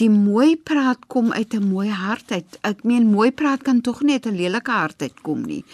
die 0.00 0.08
mooi 0.10 0.56
praat 0.56 0.98
kom 1.12 1.32
uit 1.32 1.52
'n 1.54 1.68
mooi 1.68 1.88
hart 1.90 2.32
uit. 2.32 2.58
Ek 2.64 2.84
meen 2.84 3.04
mooi 3.06 3.30
praat 3.32 3.62
kan 3.62 3.80
tog 3.80 4.00
nie 4.02 4.12
uit 4.16 4.26
'n 4.26 4.36
lelike 4.36 4.70
hart 4.70 5.02
uitkom 5.02 5.42
nie. 5.46 5.64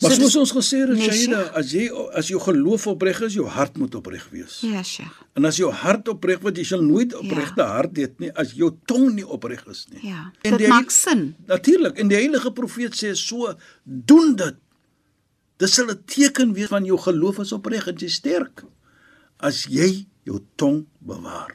Maar 0.00 0.10
dis- 0.10 0.18
soos 0.32 0.36
ons 0.36 0.52
gesê 0.52 0.78
het, 0.80 0.88
Nee, 0.96 1.10
Shaida, 1.12 1.50
as 1.54 1.70
jy 1.72 1.90
as 2.14 2.28
jou 2.28 2.40
geloof 2.40 2.86
opreg 2.86 3.20
is, 3.20 3.34
jou 3.34 3.46
hart 3.46 3.76
moet 3.78 3.94
opreg 3.94 4.28
wees. 4.30 4.60
Ja, 4.60 4.82
Sheikh. 4.82 5.22
En 5.34 5.44
as 5.44 5.56
jou 5.56 5.70
hart 5.72 6.08
opreg 6.08 6.40
word, 6.40 6.56
jy 6.56 6.64
sal 6.64 6.80
nooit 6.82 7.14
opregte 7.14 7.62
hart 7.62 7.96
hê 7.96 8.08
nie 8.18 8.30
as 8.34 8.52
jou 8.52 8.70
tong 8.86 9.14
nie 9.14 9.26
opreg 9.28 9.64
is 9.66 9.86
nie. 9.92 10.00
Ja. 10.10 10.32
En 10.42 10.50
Dit 10.50 10.58
die- 10.58 10.68
maak 10.68 10.90
sin. 10.90 11.34
Natuurlik, 11.46 11.98
en 11.98 12.08
die 12.08 12.16
heilige 12.16 12.52
profeet 12.52 12.94
sê 12.94 13.14
so, 13.14 13.54
doen 13.84 14.36
dit. 14.36 14.54
Dit 15.60 15.68
sal 15.70 15.90
'n 15.92 16.02
teken 16.06 16.52
wees 16.56 16.68
van 16.72 16.84
jou 16.84 16.98
geloof 16.98 17.38
is 17.44 17.52
opreg 17.52 17.86
en 17.88 17.96
jy 17.96 18.08
sterk 18.08 18.64
as 19.40 19.64
jy 19.68 20.06
jou 20.24 20.40
tong 20.56 20.86
bewaar. 20.98 21.52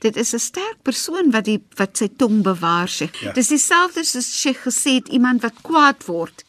Dit 0.00 0.16
is 0.16 0.32
'n 0.34 0.38
sterk 0.38 0.78
persoon 0.82 1.30
wat 1.30 1.44
die 1.44 1.60
wat 1.76 1.96
sy 1.96 2.08
tong 2.16 2.42
bewaar 2.42 2.88
sê. 2.88 3.10
Ja. 3.20 3.32
Dis 3.32 3.48
dieselfde 3.48 4.04
soos 4.04 4.28
Sheikh 4.40 4.62
gesê 4.66 4.94
het 5.02 5.08
iemand 5.08 5.42
wat 5.42 5.54
kwaad 5.62 6.04
word. 6.06 6.44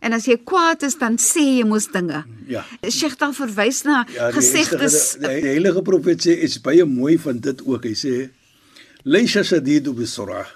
En 0.00 0.12
as 0.12 0.26
jy 0.26 0.36
kwaad 0.44 0.82
is, 0.82 0.94
dan 0.98 1.16
sê 1.18 1.42
jy 1.58 1.64
mos 1.64 1.86
dinge. 1.90 2.24
Ja. 2.46 2.64
Sheikh 2.88 3.16
dan 3.18 3.34
verwys 3.34 3.82
na 3.84 4.06
Ja, 4.14 4.30
gesegdes. 4.30 5.12
die, 5.18 5.28
die, 5.28 5.40
die 5.40 5.48
heilige 5.48 5.82
profeet 5.82 6.20
sê 6.26 6.38
is 6.42 6.58
baie 6.60 6.84
mooi 6.84 7.18
van 7.18 7.38
dit 7.38 7.62
ook. 7.66 7.84
Hy 7.84 7.94
sê: 7.94 8.30
"Laysa 9.04 9.42
shadidu 9.42 9.92
bisurah. 9.92 10.46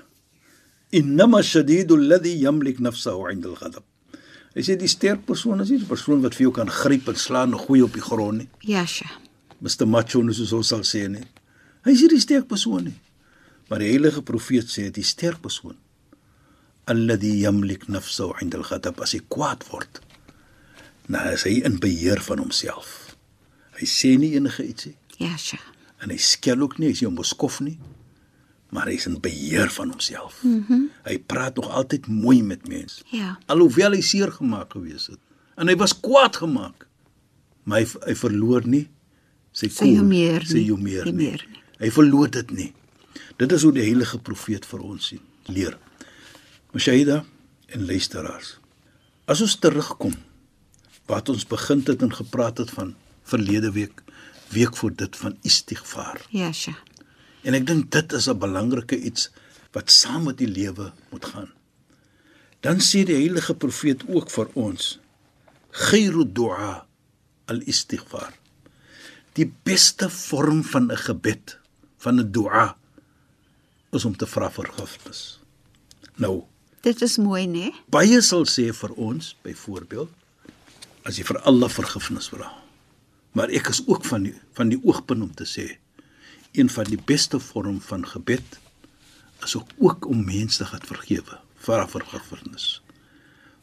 Innama 0.93 1.43
shadidu 1.43 1.95
alladhi 1.95 2.39
yamlik 2.39 2.79
nafsahu 2.79 3.31
'inda 3.31 3.49
al-ghadab." 3.49 3.85
Hy 4.55 4.61
sê 4.63 4.77
die 4.77 4.89
sterk 4.89 5.25
persoon 5.27 5.61
is 5.65 5.71
nie 5.71 5.79
die 5.81 5.89
persoon 5.89 6.21
wat 6.23 6.35
vir 6.37 6.47
jou 6.49 6.53
kan 6.53 6.69
gryp 6.69 7.09
en 7.09 7.17
slaan 7.17 7.53
en 7.53 7.59
gooi 7.59 7.81
op 7.83 7.93
die 7.97 8.03
grond 8.05 8.39
nie. 8.39 8.49
Ja, 8.69 8.85
Sheikh. 8.87 9.15
Mr. 9.61 9.87
Macho 9.87 10.23
nou 10.23 10.35
soos 10.35 10.53
ons 10.53 10.69
sal 10.69 10.83
sê 10.85 11.09
nie. 11.09 11.25
Hy 11.85 11.91
is 11.95 12.03
nie 12.03 12.09
die 12.09 12.21
sterk 12.21 12.49
persoon 12.51 12.85
nie. 12.91 12.99
Maar 13.71 13.79
die 13.79 13.89
heilige 13.95 14.23
profeet 14.23 14.69
sê 14.69 14.91
die 14.91 15.03
sterk 15.07 15.41
persoon 15.43 15.77
alladhi 16.91 17.31
yamlik 17.45 17.87
nafsahu 17.89 18.35
'inda 18.43 18.59
al-ghadab 18.59 19.01
as 19.01 19.13
hy 19.15 19.21
kwaad 19.29 19.63
word. 19.71 20.01
Nou 21.09 21.33
is 21.33 21.45
hy 21.47 21.63
in 21.65 21.79
beheer 21.79 22.21
van 22.21 22.39
homself. 22.43 23.17
Hy 23.79 23.87
sê 23.87 24.19
nie 24.19 24.35
enige 24.37 24.65
iets 24.67 24.87
nie 24.87 24.97
Ja, 25.19 25.37
Sheikh. 25.37 25.63
en 26.03 26.11
hy 26.11 26.17
skel 26.17 26.61
ook 26.61 26.79
nie, 26.79 26.89
hy 26.89 26.99
nie 27.01 27.09
'n 27.09 27.15
moskof 27.15 27.61
nie, 27.61 27.79
maar 28.73 28.89
hy 28.89 28.97
is 28.97 29.07
in 29.07 29.19
beheer 29.21 29.71
van 29.71 29.91
homself. 29.93 30.39
Mm 30.43 30.65
-hmm. 30.69 30.91
Hy 31.05 31.19
praat 31.19 31.55
nog 31.61 31.69
altyd 31.69 32.07
mooi 32.07 32.43
met 32.43 32.69
mense. 32.69 33.05
Ja. 33.11 33.39
Alhoewel 33.47 33.93
hy 33.93 34.01
seer 34.01 34.33
gemaak 34.33 34.73
gewees 34.73 35.07
het 35.07 35.21
en 35.55 35.69
hy 35.69 35.77
was 35.77 35.93
kwaad 36.01 36.37
gemaak, 36.37 36.87
maar 37.63 37.83
hy 37.83 37.87
hy 38.07 38.15
verloor 38.17 38.65
nie 38.67 38.89
sy 39.53 39.69
humeur 39.69 40.47
sy 40.47 40.63
nie, 40.63 40.69
humeur 40.71 41.05
nie 41.05 41.13
nie. 41.13 41.29
meer 41.29 41.47
nie. 41.51 41.61
Hy 41.79 41.91
verloor 41.91 42.31
dit 42.31 42.51
nie. 42.51 42.73
Dit 43.37 43.53
is 43.53 43.63
hoe 43.63 43.73
die 43.73 43.85
heilige 43.85 44.19
profeet 44.19 44.67
vir 44.67 44.81
ons 44.81 45.07
sien, 45.13 45.21
leer. 45.47 45.77
Mashaida 46.73 47.25
en 47.67 47.87
luisteraars. 47.87 48.59
As 49.27 49.41
ons 49.41 49.59
terugkom 49.59 50.15
wat 51.07 51.29
ons 51.29 51.45
begin 51.47 51.83
het 51.87 52.03
en 52.03 52.15
gepraat 52.15 52.59
het 52.59 52.71
van 52.71 52.95
verlede 53.29 53.73
week, 53.73 54.03
week 54.49 54.77
voor 54.77 54.95
dit 54.97 55.17
van 55.17 55.37
istighfar. 55.43 56.25
Ja, 56.31 56.53
Sheikh. 56.53 56.81
En 57.43 57.55
ek 57.55 57.67
dink 57.67 57.91
dit 57.91 58.13
is 58.13 58.29
'n 58.29 58.39
belangrike 58.39 58.99
iets 58.99 59.31
wat 59.73 59.91
saam 59.91 60.25
met 60.25 60.39
die 60.39 60.49
lewe 60.49 60.93
moet 61.11 61.25
gaan. 61.25 61.51
Dan 62.61 62.79
sê 62.79 63.05
die 63.05 63.19
heilige 63.19 63.55
profeet 63.55 64.05
ook 64.09 64.31
vir 64.31 64.49
ons: 64.55 64.99
"Khairu 65.71 66.25
du'a 66.33 66.87
al-istighfar." 67.47 68.33
Die 69.33 69.53
beste 69.65 70.11
vorm 70.11 70.63
van 70.65 70.93
'n 70.93 70.97
gebed, 70.97 71.59
van 71.99 72.21
'n 72.21 72.33
du'a 72.33 72.77
is 73.93 74.05
om 74.05 74.17
te 74.17 74.27
vra 74.27 74.51
vergifnis. 74.51 75.41
Nou, 76.17 76.45
Dit 76.83 77.03
is 77.03 77.17
mooi, 77.17 77.47
né? 77.47 77.71
baie 77.89 78.21
sal 78.21 78.43
sê 78.45 78.73
vir 78.75 78.91
ons 78.99 79.37
byvoorbeeld 79.43 80.11
as 81.05 81.17
jy 81.17 81.25
vir 81.25 81.39
Allah 81.47 81.71
vergifnis 81.71 82.29
vra. 82.29 82.49
Maar 83.33 83.49
ek 83.55 83.69
is 83.69 83.83
ook 83.87 84.05
van 84.05 84.23
die 84.23 84.35
van 84.53 84.69
die 84.69 84.81
oogpunt 84.83 85.23
om 85.23 85.35
te 85.35 85.47
sê 85.47 85.79
een 86.53 86.69
van 86.71 86.85
die 86.85 87.01
beste 87.05 87.41
vorm 87.41 87.81
van 87.81 88.07
gebed 88.07 88.61
is 89.43 89.57
ook, 89.79 90.07
om 90.07 90.25
mense 90.25 90.59
te 90.59 90.65
gaan 90.65 90.85
vergewe, 90.87 91.39
vra 91.57 91.89
vergifnis. 91.89 92.83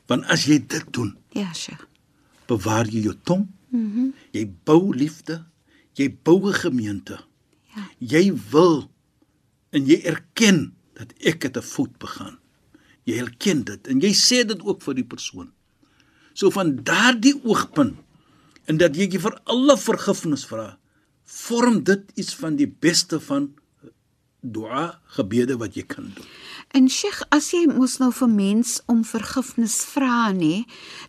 Want 0.07 0.25
as 0.25 0.45
jy 0.45 0.57
dit 0.67 0.85
doen, 0.93 1.17
Ja, 1.29 1.53
Sheikh. 1.53 1.85
bewaar 2.47 2.87
jy 2.89 3.01
jou 3.01 3.15
tong. 3.23 3.47
Mm 3.69 3.91
-hmm. 3.93 4.13
Jy 4.31 4.51
bou 4.63 4.95
liefde, 4.95 5.45
jy 5.93 6.17
bou 6.23 6.49
'n 6.49 6.53
gemeente. 6.53 7.19
Ja. 7.75 7.87
Jy 7.97 8.33
wil 8.51 8.89
en 9.69 9.85
jy 9.85 10.01
erken 10.03 10.73
dat 10.93 11.13
ek 11.19 11.43
het 11.43 11.57
'n 11.57 11.61
fout 11.61 11.97
begaan. 11.97 12.39
Jy 13.03 13.17
erken 13.19 13.63
dit 13.63 13.87
en 13.87 13.99
jy 13.99 14.13
sê 14.13 14.45
dit 14.47 14.61
ook 14.61 14.81
vir 14.81 14.93
die 14.95 15.03
persoon. 15.05 15.51
So 16.33 16.49
van 16.49 16.75
daardie 16.83 17.39
oogpunt 17.43 17.97
en 18.65 18.77
dat 18.77 18.95
jy 18.95 19.19
vir 19.19 19.39
alle 19.43 19.77
vergifnis 19.77 20.45
vra, 20.45 20.78
vorm 21.29 21.83
dit 21.85 22.11
iets 22.15 22.33
van 22.35 22.55
die 22.57 22.67
beste 22.67 23.19
van 23.21 23.51
dua 24.41 24.99
gebede 25.17 25.57
wat 25.59 25.75
jy 25.75 25.83
kan 25.83 26.11
doen. 26.15 26.25
En 26.77 26.87
Sheikh, 26.89 27.21
as 27.33 27.49
jy 27.51 27.65
mos 27.67 27.97
nou 27.99 28.11
vir 28.13 28.29
mens 28.29 28.77
om 28.87 29.01
vergifnis 29.07 29.79
vra 29.89 30.29
nê, 30.35 30.63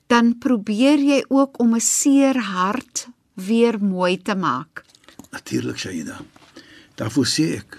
dan 0.08 0.32
probeer 0.42 0.98
jy 0.98 1.20
ook 1.28 1.60
om 1.60 1.74
'n 1.76 1.80
seer 1.80 2.36
hart 2.40 3.08
weer 3.34 3.78
mooi 3.78 4.16
te 4.22 4.34
maak. 4.34 4.84
Natuurlik 5.30 5.78
Shaida. 5.78 6.20
Daarvoor 6.96 7.26
sê 7.26 7.56
ek, 7.58 7.78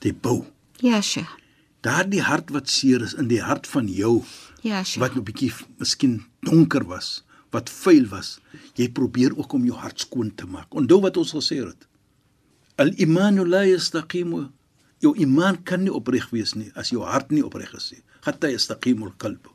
die 0.00 0.12
bou. 0.12 0.44
Ja, 0.80 1.00
Sheikh. 1.00 1.32
Daardie 1.80 2.22
hart 2.22 2.50
wat 2.50 2.68
seer 2.70 3.02
is 3.02 3.14
in 3.14 3.28
die 3.28 3.40
hart 3.42 3.66
van 3.66 3.88
jou 3.88 4.22
Ja, 4.62 4.82
Sheikh. 4.84 5.00
wat 5.00 5.16
'n 5.16 5.22
bietjie 5.24 5.52
miskien 5.78 6.24
donker 6.40 6.84
was, 6.86 7.24
wat 7.54 7.70
vuil 7.70 8.08
was. 8.10 8.38
Jy 8.78 8.90
probeer 8.96 9.36
ook 9.38 9.54
om 9.56 9.64
jou 9.64 9.78
hart 9.78 10.04
skoon 10.04 10.32
te 10.34 10.46
maak. 10.50 10.74
Onthou 10.74 11.00
wat 11.04 11.16
ons 11.20 11.34
gesê 11.36 11.60
het. 11.62 11.88
Al-imanu 12.82 13.46
la 13.46 13.64
yastaqimu. 13.68 14.48
Jou 15.04 15.14
iman 15.20 15.60
kan 15.68 15.84
nie 15.84 15.92
opreg 15.92 16.30
wees 16.32 16.54
nie 16.58 16.70
as 16.80 16.90
jou 16.94 17.04
hart 17.06 17.30
nie 17.34 17.44
opreg 17.44 17.72
is 17.76 17.90
nie. 17.92 18.02
Hatta 18.24 18.50
yastaqimul 18.50 19.14
qalb. 19.20 19.50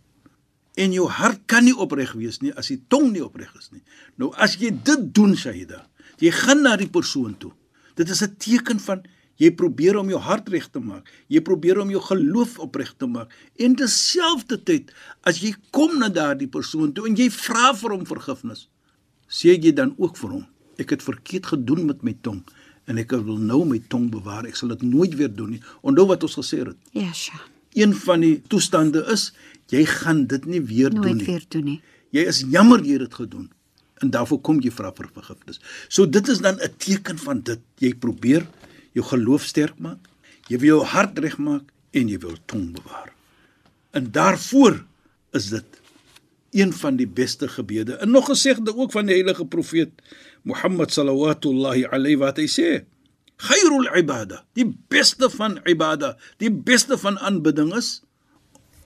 En 0.80 0.94
jou 0.96 1.08
hart 1.12 1.42
kan 1.50 1.66
nie 1.66 1.76
opreg 1.76 2.14
wees 2.16 2.40
nie 2.44 2.54
as 2.56 2.70
die 2.72 2.80
tong 2.92 3.10
nie 3.14 3.24
opreg 3.26 3.52
is 3.58 3.72
nie. 3.74 3.82
Nou 4.22 4.32
as 4.38 4.56
jy 4.62 4.72
dit 4.72 5.08
doen, 5.16 5.36
Shaida, 5.36 5.84
jy 6.22 6.32
gaan 6.36 6.64
na 6.64 6.76
die 6.80 6.90
persoon 6.92 7.36
toe. 7.42 7.52
Dit 8.00 8.10
is 8.10 8.22
'n 8.24 8.36
teken 8.38 8.80
van 8.80 9.04
jy 9.40 9.50
probeer 9.56 9.98
om 10.00 10.10
jou 10.12 10.20
hart 10.20 10.50
reg 10.52 10.68
te 10.72 10.80
maak. 10.84 11.08
Jy 11.32 11.40
probeer 11.48 11.80
om 11.80 11.90
jou 11.94 12.02
geloof 12.04 12.58
opreg 12.60 12.92
te 13.00 13.08
maak. 13.08 13.32
En 13.58 13.76
terselfdertyd 13.80 14.92
as 15.28 15.40
jy 15.44 15.54
kom 15.76 15.98
na 16.02 16.10
daardie 16.12 16.50
persoon 16.52 16.92
toe 16.96 17.08
en 17.10 17.16
jy 17.20 17.30
vra 17.34 17.72
vir 17.78 17.96
hom 17.96 18.06
vergifnis, 18.10 18.66
sê 19.30 19.56
jy 19.56 19.72
dan 19.78 19.94
ook 19.98 20.18
vir 20.20 20.30
hom, 20.38 20.46
ek 20.82 20.90
het 20.96 21.04
verkeerd 21.06 21.46
gedoen 21.54 21.86
met 21.90 22.04
my 22.04 22.16
tong 22.26 22.42
en 22.90 22.98
ek 22.98 23.12
wil 23.22 23.38
nou 23.38 23.62
my 23.70 23.78
tong 23.92 24.08
bewaar. 24.10 24.48
Ek 24.50 24.56
sal 24.58 24.72
dit 24.74 24.82
nooit 24.82 25.14
weer 25.16 25.30
doen 25.30 25.52
nie. 25.54 25.62
Onthou 25.86 26.08
wat 26.10 26.24
ons 26.26 26.36
gesê 26.40 26.64
het. 26.66 26.78
Ja, 26.98 27.12
Sheikh. 27.14 27.44
Een 27.78 27.94
van 27.94 28.24
die 28.26 28.40
toestande 28.50 29.04
is 29.14 29.28
jy 29.70 29.84
gaan 29.86 30.24
dit 30.26 30.46
nie 30.50 30.62
weer 30.66 30.90
doen 30.90 31.04
Nooit 31.06 31.20
nie. 31.22 31.26
weer 31.30 31.44
doen 31.54 31.66
nie. 31.70 31.82
Jy 32.12 32.24
is 32.32 32.40
jammer 32.50 32.82
jy 32.82 32.98
het 32.98 33.06
dit 33.06 33.14
gedoen 33.22 33.50
en 34.02 34.10
daarvoor 34.10 34.40
kom 34.42 34.62
jy 34.64 34.72
vra 34.72 34.90
vir 34.96 35.10
vergifnis. 35.14 35.60
So 35.92 36.08
dit 36.08 36.28
is 36.34 36.40
dan 36.42 36.56
'n 36.58 36.72
teken 36.80 37.18
van 37.20 37.42
dit. 37.44 37.60
Jy 37.78 37.94
probeer 37.94 38.48
jou 38.98 39.06
geloof 39.06 39.46
sterk 39.46 39.80
maak, 39.80 40.08
jy 40.50 40.58
wil 40.58 40.74
jou 40.74 40.84
hart 40.94 41.20
regmaak 41.20 41.70
en 41.96 42.10
jy 42.10 42.20
wil 42.22 42.38
tong 42.50 42.72
bewaar. 42.76 43.14
En 43.98 44.12
daarvoor 44.14 44.84
is 45.38 45.50
dit 45.54 45.80
een 46.52 46.74
van 46.74 46.96
die 46.98 47.08
beste 47.08 47.48
gebede. 47.48 47.94
En 47.94 48.12
nog 48.12 48.26
gesegde 48.26 48.76
ook 48.76 48.92
van 48.92 49.06
die 49.06 49.16
heilige 49.16 49.46
profeet 49.46 49.92
Mohammed 50.42 50.92
sallallahu 50.94 51.86
alayhi 51.92 52.18
wat 52.18 52.38
hy 52.38 52.48
sê: 52.48 52.86
"Khairul 53.38 53.90
ibada, 53.98 54.46
die 54.54 54.66
beste 54.88 55.30
van 55.30 55.60
ibada, 55.66 56.18
die 56.38 56.52
beste 56.52 56.98
van 56.98 57.20
aanbidding 57.20 57.76
is 57.76 58.02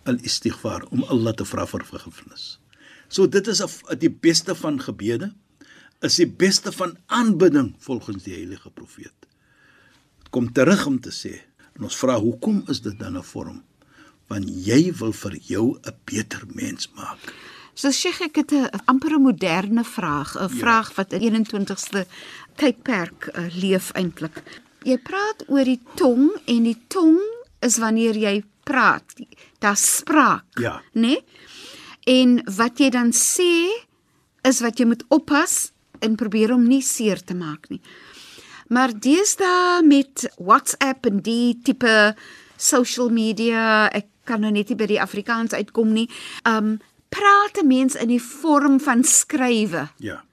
al-istighfar 0.03 0.83
om 0.91 1.03
Allah 1.03 1.33
te 1.33 1.45
vra 1.45 1.65
vir 1.65 1.85
vergifnis." 1.85 2.59
So 3.07 3.27
dit 3.27 3.47
is 3.47 3.61
die 3.99 4.11
beste 4.11 4.55
van 4.55 4.81
gebede 4.81 5.33
is 6.03 6.15
die 6.19 6.27
beste 6.27 6.71
van 6.71 6.97
aanbidding 7.05 7.75
volgens 7.79 8.23
die 8.23 8.33
heilige 8.33 8.69
profeet. 8.69 9.13
Dit 10.33 10.41
kom 10.41 10.53
terug 10.53 10.85
om 10.89 10.95
te 10.97 11.11
sê 11.13 11.35
en 11.77 11.83
ons 11.85 11.95
vra 12.01 12.15
hoekom 12.17 12.63
is 12.73 12.79
dit 12.81 12.95
dan 12.97 13.17
'n 13.17 13.23
vorm? 13.23 13.61
Want 14.29 14.49
jy 14.49 14.91
wil 14.97 15.11
vir 15.13 15.35
jou 15.37 15.77
'n 15.77 15.93
beter 16.05 16.41
mens 16.47 16.89
maak. 16.95 17.19
So 17.75 17.91
Sheikh, 17.91 18.21
ek 18.21 18.35
het 18.35 18.51
'n 18.51 18.69
amper 18.85 19.13
'n 19.13 19.21
moderne 19.21 19.83
vraag, 19.83 20.35
'n 20.35 20.41
ja. 20.41 20.47
vraag 20.47 20.95
wat 20.95 21.13
in 21.13 21.21
21ste 21.21 22.07
tydperk 22.55 23.29
uh, 23.35 23.45
leef 23.61 23.91
eintlik. 23.93 24.41
Jy 24.83 24.97
praat 24.97 25.43
oor 25.47 25.63
die 25.63 25.81
tong 25.95 26.31
en 26.45 26.63
die 26.63 26.81
tong 26.87 27.19
is 27.61 27.77
wanneer 27.77 28.15
jy 28.17 28.43
praat. 28.63 29.13
Daar's 29.59 29.95
spraak, 29.97 30.45
Ja. 30.59 30.81
né? 30.93 31.01
Nee? 31.01 31.23
En 32.05 32.41
wat 32.55 32.79
jy 32.79 32.89
dan 32.89 33.11
sê 33.11 33.69
is 34.41 34.59
wat 34.61 34.77
jy 34.79 34.85
moet 34.85 35.03
oppas 35.09 35.71
en 35.99 36.15
probeer 36.15 36.53
om 36.53 36.67
nie 36.67 36.81
seer 36.81 37.23
te 37.23 37.35
maak 37.35 37.69
nie. 37.69 37.81
Maar 38.73 38.91
deesdae 38.99 39.83
met 39.85 40.23
WhatsApp 40.41 41.05
en 41.05 41.19
die 41.25 41.59
tipe 41.63 42.15
social 42.57 43.09
media, 43.13 43.89
ek 43.93 44.07
kan 44.25 44.41
nou 44.41 44.51
net 44.55 44.71
nie 44.71 44.77
by 44.79 44.87
die 44.89 45.01
Afrikaans 45.03 45.53
uitkom 45.53 45.91
nie. 45.93 46.07
Um 46.49 46.79
praat 47.13 47.59
'n 47.61 47.67
mens 47.67 47.95
in 47.95 48.07
die 48.09 48.21
vorm 48.21 48.79
van 48.81 49.03
skrywe. 49.03 49.87
Ja. 49.97 50.23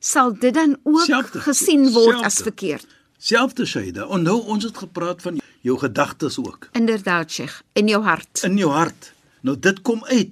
Sal 0.00 0.34
dit 0.38 0.54
dan 0.54 0.76
ook 0.82 1.04
Selfde. 1.04 1.40
gesien 1.40 1.92
word 1.92 2.24
as 2.24 2.34
Selfde. 2.34 2.42
verkeerd? 2.42 2.86
Selfde 3.18 3.66
Shaida. 3.66 4.06
Onthou 4.06 4.42
ons 4.46 4.64
het 4.64 4.76
gepraat 4.78 5.22
van 5.22 5.40
jou 5.60 5.78
gedagtes 5.78 6.38
ook 6.38 6.68
Inderdaad, 6.72 7.30
Sheikh, 7.30 7.62
in 7.72 7.86
jou 7.88 8.02
hart. 8.02 8.42
in 8.42 8.56
jou 8.56 8.70
hart. 8.72 9.12
Nou 9.40 9.58
dit 9.58 9.82
kom 9.82 10.04
uit. 10.04 10.30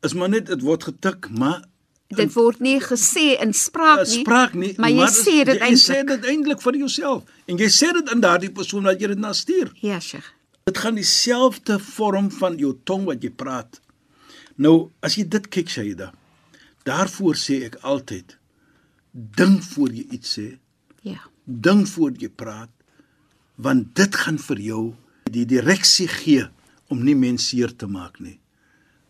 Is 0.00 0.14
maar 0.14 0.28
net 0.28 0.46
dit 0.46 0.60
word 0.60 0.82
getik, 0.84 1.30
maar 1.30 1.64
Dit 2.16 2.34
word 2.34 2.60
nie 2.60 2.80
gesê 2.80 3.40
in 3.42 3.52
spraak 3.52 3.98
uh, 4.02 4.08
nie. 4.10 4.20
spraak 4.24 4.54
nie, 4.54 4.74
maar 4.78 4.90
jy 4.90 5.06
sê 5.08 5.44
dit 5.44 5.58
jy, 5.60 5.68
jy 5.70 5.76
sê 5.76 5.94
eintlik. 5.96 6.20
dit 6.20 6.24
eintlik 6.30 6.60
vir 6.62 6.76
jouself 6.76 7.22
en 7.48 7.56
jy 7.58 7.68
sê 7.68 7.92
dit 7.92 8.08
aan 8.12 8.20
daardie 8.20 8.50
persoon 8.50 8.84
wat 8.84 9.00
jy 9.00 9.08
dit 9.08 9.18
na 9.18 9.32
stuur. 9.32 9.72
Ja, 9.80 10.00
Sheikh. 10.00 10.32
Dit 10.64 10.78
gaan 10.78 10.94
dieselfde 10.94 11.78
vorm 11.78 12.30
van 12.30 12.56
jou 12.58 12.76
tong 12.84 13.04
wat 13.04 13.22
jy 13.22 13.30
praat. 13.30 13.80
Nou, 14.56 14.90
as 15.02 15.16
jy 15.16 15.24
dit 15.28 15.48
kyk 15.48 15.68
Shaida, 15.68 16.12
daarvoor 16.84 17.34
sê 17.34 17.64
ek 17.66 17.76
altyd 17.82 18.36
dink 19.12 19.62
voor 19.62 19.90
jy 19.92 20.06
iets 20.10 20.38
sê, 20.38 20.58
Ja. 21.02 21.18
dink 21.44 21.86
voor 21.88 22.12
jy 22.18 22.28
praat, 22.28 22.70
want 23.56 23.94
dit 23.96 24.14
gaan 24.14 24.38
vir 24.38 24.58
jou 24.60 24.94
die 25.30 25.44
direksie 25.46 26.08
gee 26.08 26.46
om 26.88 27.02
nie 27.04 27.14
mense 27.14 27.46
seer 27.46 27.76
te 27.76 27.86
maak 27.86 28.20
nie. 28.20 28.38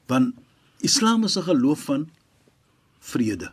Want 0.09 0.35
Islam 0.81 1.25
is 1.25 1.37
'n 1.37 1.43
geloof 1.43 1.81
van 1.85 2.11
vrede. 3.03 3.51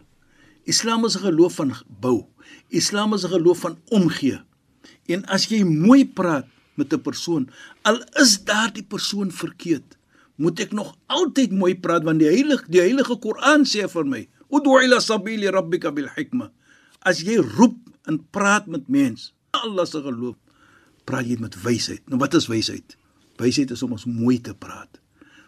Islam 0.69 1.05
is 1.05 1.17
'n 1.17 1.25
geloof 1.25 1.55
van 1.55 1.73
bou. 1.99 2.25
Islam 2.69 3.13
is 3.13 3.23
'n 3.25 3.33
geloof 3.33 3.59
van 3.59 3.77
omgee. 3.89 4.39
En 5.05 5.25
as 5.25 5.49
jy 5.49 5.63
mooi 5.63 6.05
praat 6.05 6.45
met 6.75 6.93
'n 6.93 7.01
persoon, 7.01 7.49
al 7.81 8.03
is 8.21 8.43
daardie 8.43 8.83
persoon 8.83 9.31
verkeerd, 9.31 9.97
moet 10.35 10.59
ek 10.59 10.71
nog 10.71 10.95
altyd 11.05 11.51
mooi 11.51 11.75
praat 11.75 12.03
want 12.03 12.19
die 12.19 12.27
heilige 12.27 12.65
die 12.67 12.81
heilige 12.81 13.17
Koran 13.19 13.65
sê 13.65 13.89
vir 13.89 14.05
my: 14.05 14.27
"Ud'u 14.49 14.79
ila 14.83 14.99
sabili 14.99 15.49
rabbika 15.49 15.91
bil 15.91 16.09
hikma." 16.15 16.51
As 16.99 17.21
jy 17.21 17.37
roep 17.37 17.77
en 18.05 18.29
praat 18.29 18.67
met 18.67 18.87
mens, 18.87 19.33
Allah 19.51 19.85
se 19.85 20.01
geloof, 20.01 20.35
praat 21.03 21.25
jy 21.25 21.37
met 21.39 21.61
wysheid. 21.61 22.01
Nou 22.09 22.19
wat 22.19 22.33
is 22.33 22.47
wysheid? 22.47 22.97
Wysheid 23.37 23.71
is 23.71 23.83
om 23.83 23.91
ons 23.91 24.05
mooi 24.05 24.41
te 24.41 24.53
praat. 24.53 24.99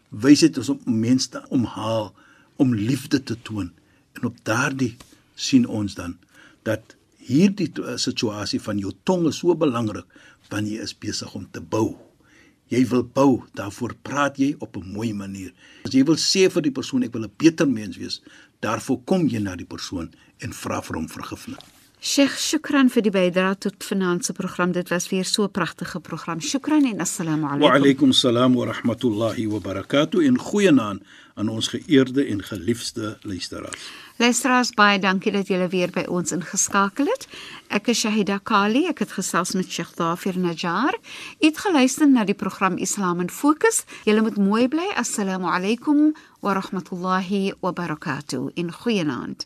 Wysheid 0.09 0.57
is 0.57 0.69
om 0.69 0.79
mense 0.85 1.29
te 1.29 1.41
omhaal, 1.49 2.15
om 2.55 2.73
liefde 2.73 3.23
te 3.23 3.35
toon. 3.41 3.71
En 4.19 4.25
op 4.29 4.37
daardie 4.43 4.95
sien 5.35 5.67
ons 5.67 5.95
dan 5.95 6.17
dat 6.67 6.95
hierdie 7.17 7.71
to- 7.71 7.97
situasie 7.97 8.61
van 8.61 8.77
jou 8.77 8.93
tong 9.03 9.27
is 9.27 9.41
so 9.41 9.55
belangrik 9.55 10.05
want 10.49 10.67
jy 10.67 10.81
is 10.83 10.97
besig 10.97 11.33
om 11.35 11.47
te 11.51 11.61
bou. 11.61 11.95
Jy 12.71 12.85
wil 12.87 13.03
bou, 13.03 13.43
daarvoor 13.55 13.95
praat 14.03 14.37
jy 14.37 14.55
op 14.59 14.77
'n 14.77 14.91
mooi 14.91 15.13
manier. 15.13 15.53
As 15.83 15.91
jy 15.91 16.03
wil 16.03 16.15
sê 16.15 16.51
vir 16.51 16.61
die 16.61 16.71
persoon 16.71 17.03
ek 17.03 17.13
wil 17.13 17.23
'n 17.23 17.31
beter 17.37 17.67
mens 17.67 17.97
wees, 17.97 18.21
daarvoor 18.59 19.03
kom 19.05 19.27
jy 19.27 19.39
na 19.39 19.55
die 19.55 19.65
persoon 19.65 20.13
en 20.39 20.53
vra 20.53 20.81
vir 20.81 20.95
hom 20.95 21.07
vergifnis. 21.09 21.59
Sheikh, 22.01 22.33
shukran 22.41 22.87
vir 22.89 23.03
die 23.05 23.11
bydrae 23.13 23.53
tot 23.61 23.83
vanaand 23.85 24.25
se 24.25 24.33
program. 24.33 24.71
Dit 24.73 24.89
was 24.89 25.05
weer 25.11 25.23
so 25.25 25.43
'n 25.43 25.51
pragtige 25.51 25.99
program. 25.99 26.39
Shukran 26.41 26.83
en 26.85 26.99
assalamu 26.99 27.41
Wa 27.45 27.53
alaykum. 27.53 27.75
alaykum 27.75 28.11
salaam 28.13 28.55
wa 28.55 28.65
rahmatullahi 28.65 29.45
wa 29.47 29.59
barakatuh 29.59 30.25
en 30.25 30.37
goeienaand 30.37 31.01
aan 31.35 31.47
ons 31.49 31.67
geëerde 31.67 32.25
en 32.25 32.41
geliefde 32.43 33.17
luisteraars. 33.21 33.91
Luisteraars, 34.17 34.71
baie 34.73 34.99
dankie 34.99 35.31
dat 35.31 35.47
julle 35.47 35.67
weer 35.67 35.91
by 35.91 36.05
ons 36.07 36.31
ingeskakel 36.31 37.05
het. 37.05 37.27
Ek 37.69 37.87
is 37.87 37.99
Shahida 37.99 38.39
Kali. 38.43 38.87
Ek 38.87 38.99
het 38.99 39.11
gesels 39.11 39.51
met 39.53 39.69
Sheikh 39.71 39.95
Dafir 39.95 40.37
Najjar. 40.39 40.93
U 41.39 41.45
het 41.45 41.57
geluister 41.57 42.07
na 42.09 42.23
die 42.25 42.33
program 42.35 42.77
Islam 42.77 43.19
in 43.19 43.29
Fokus. 43.29 43.83
Julle 44.05 44.21
moet 44.21 44.37
mooi 44.37 44.67
bly. 44.67 44.89
Assalamu 44.95 45.45
alaykum 45.45 46.13
wa 46.41 46.53
rahmatullahi 46.53 47.53
wa 47.61 47.71
barakatuh. 47.71 48.49
In 48.55 48.71
goeienaand. 48.71 49.45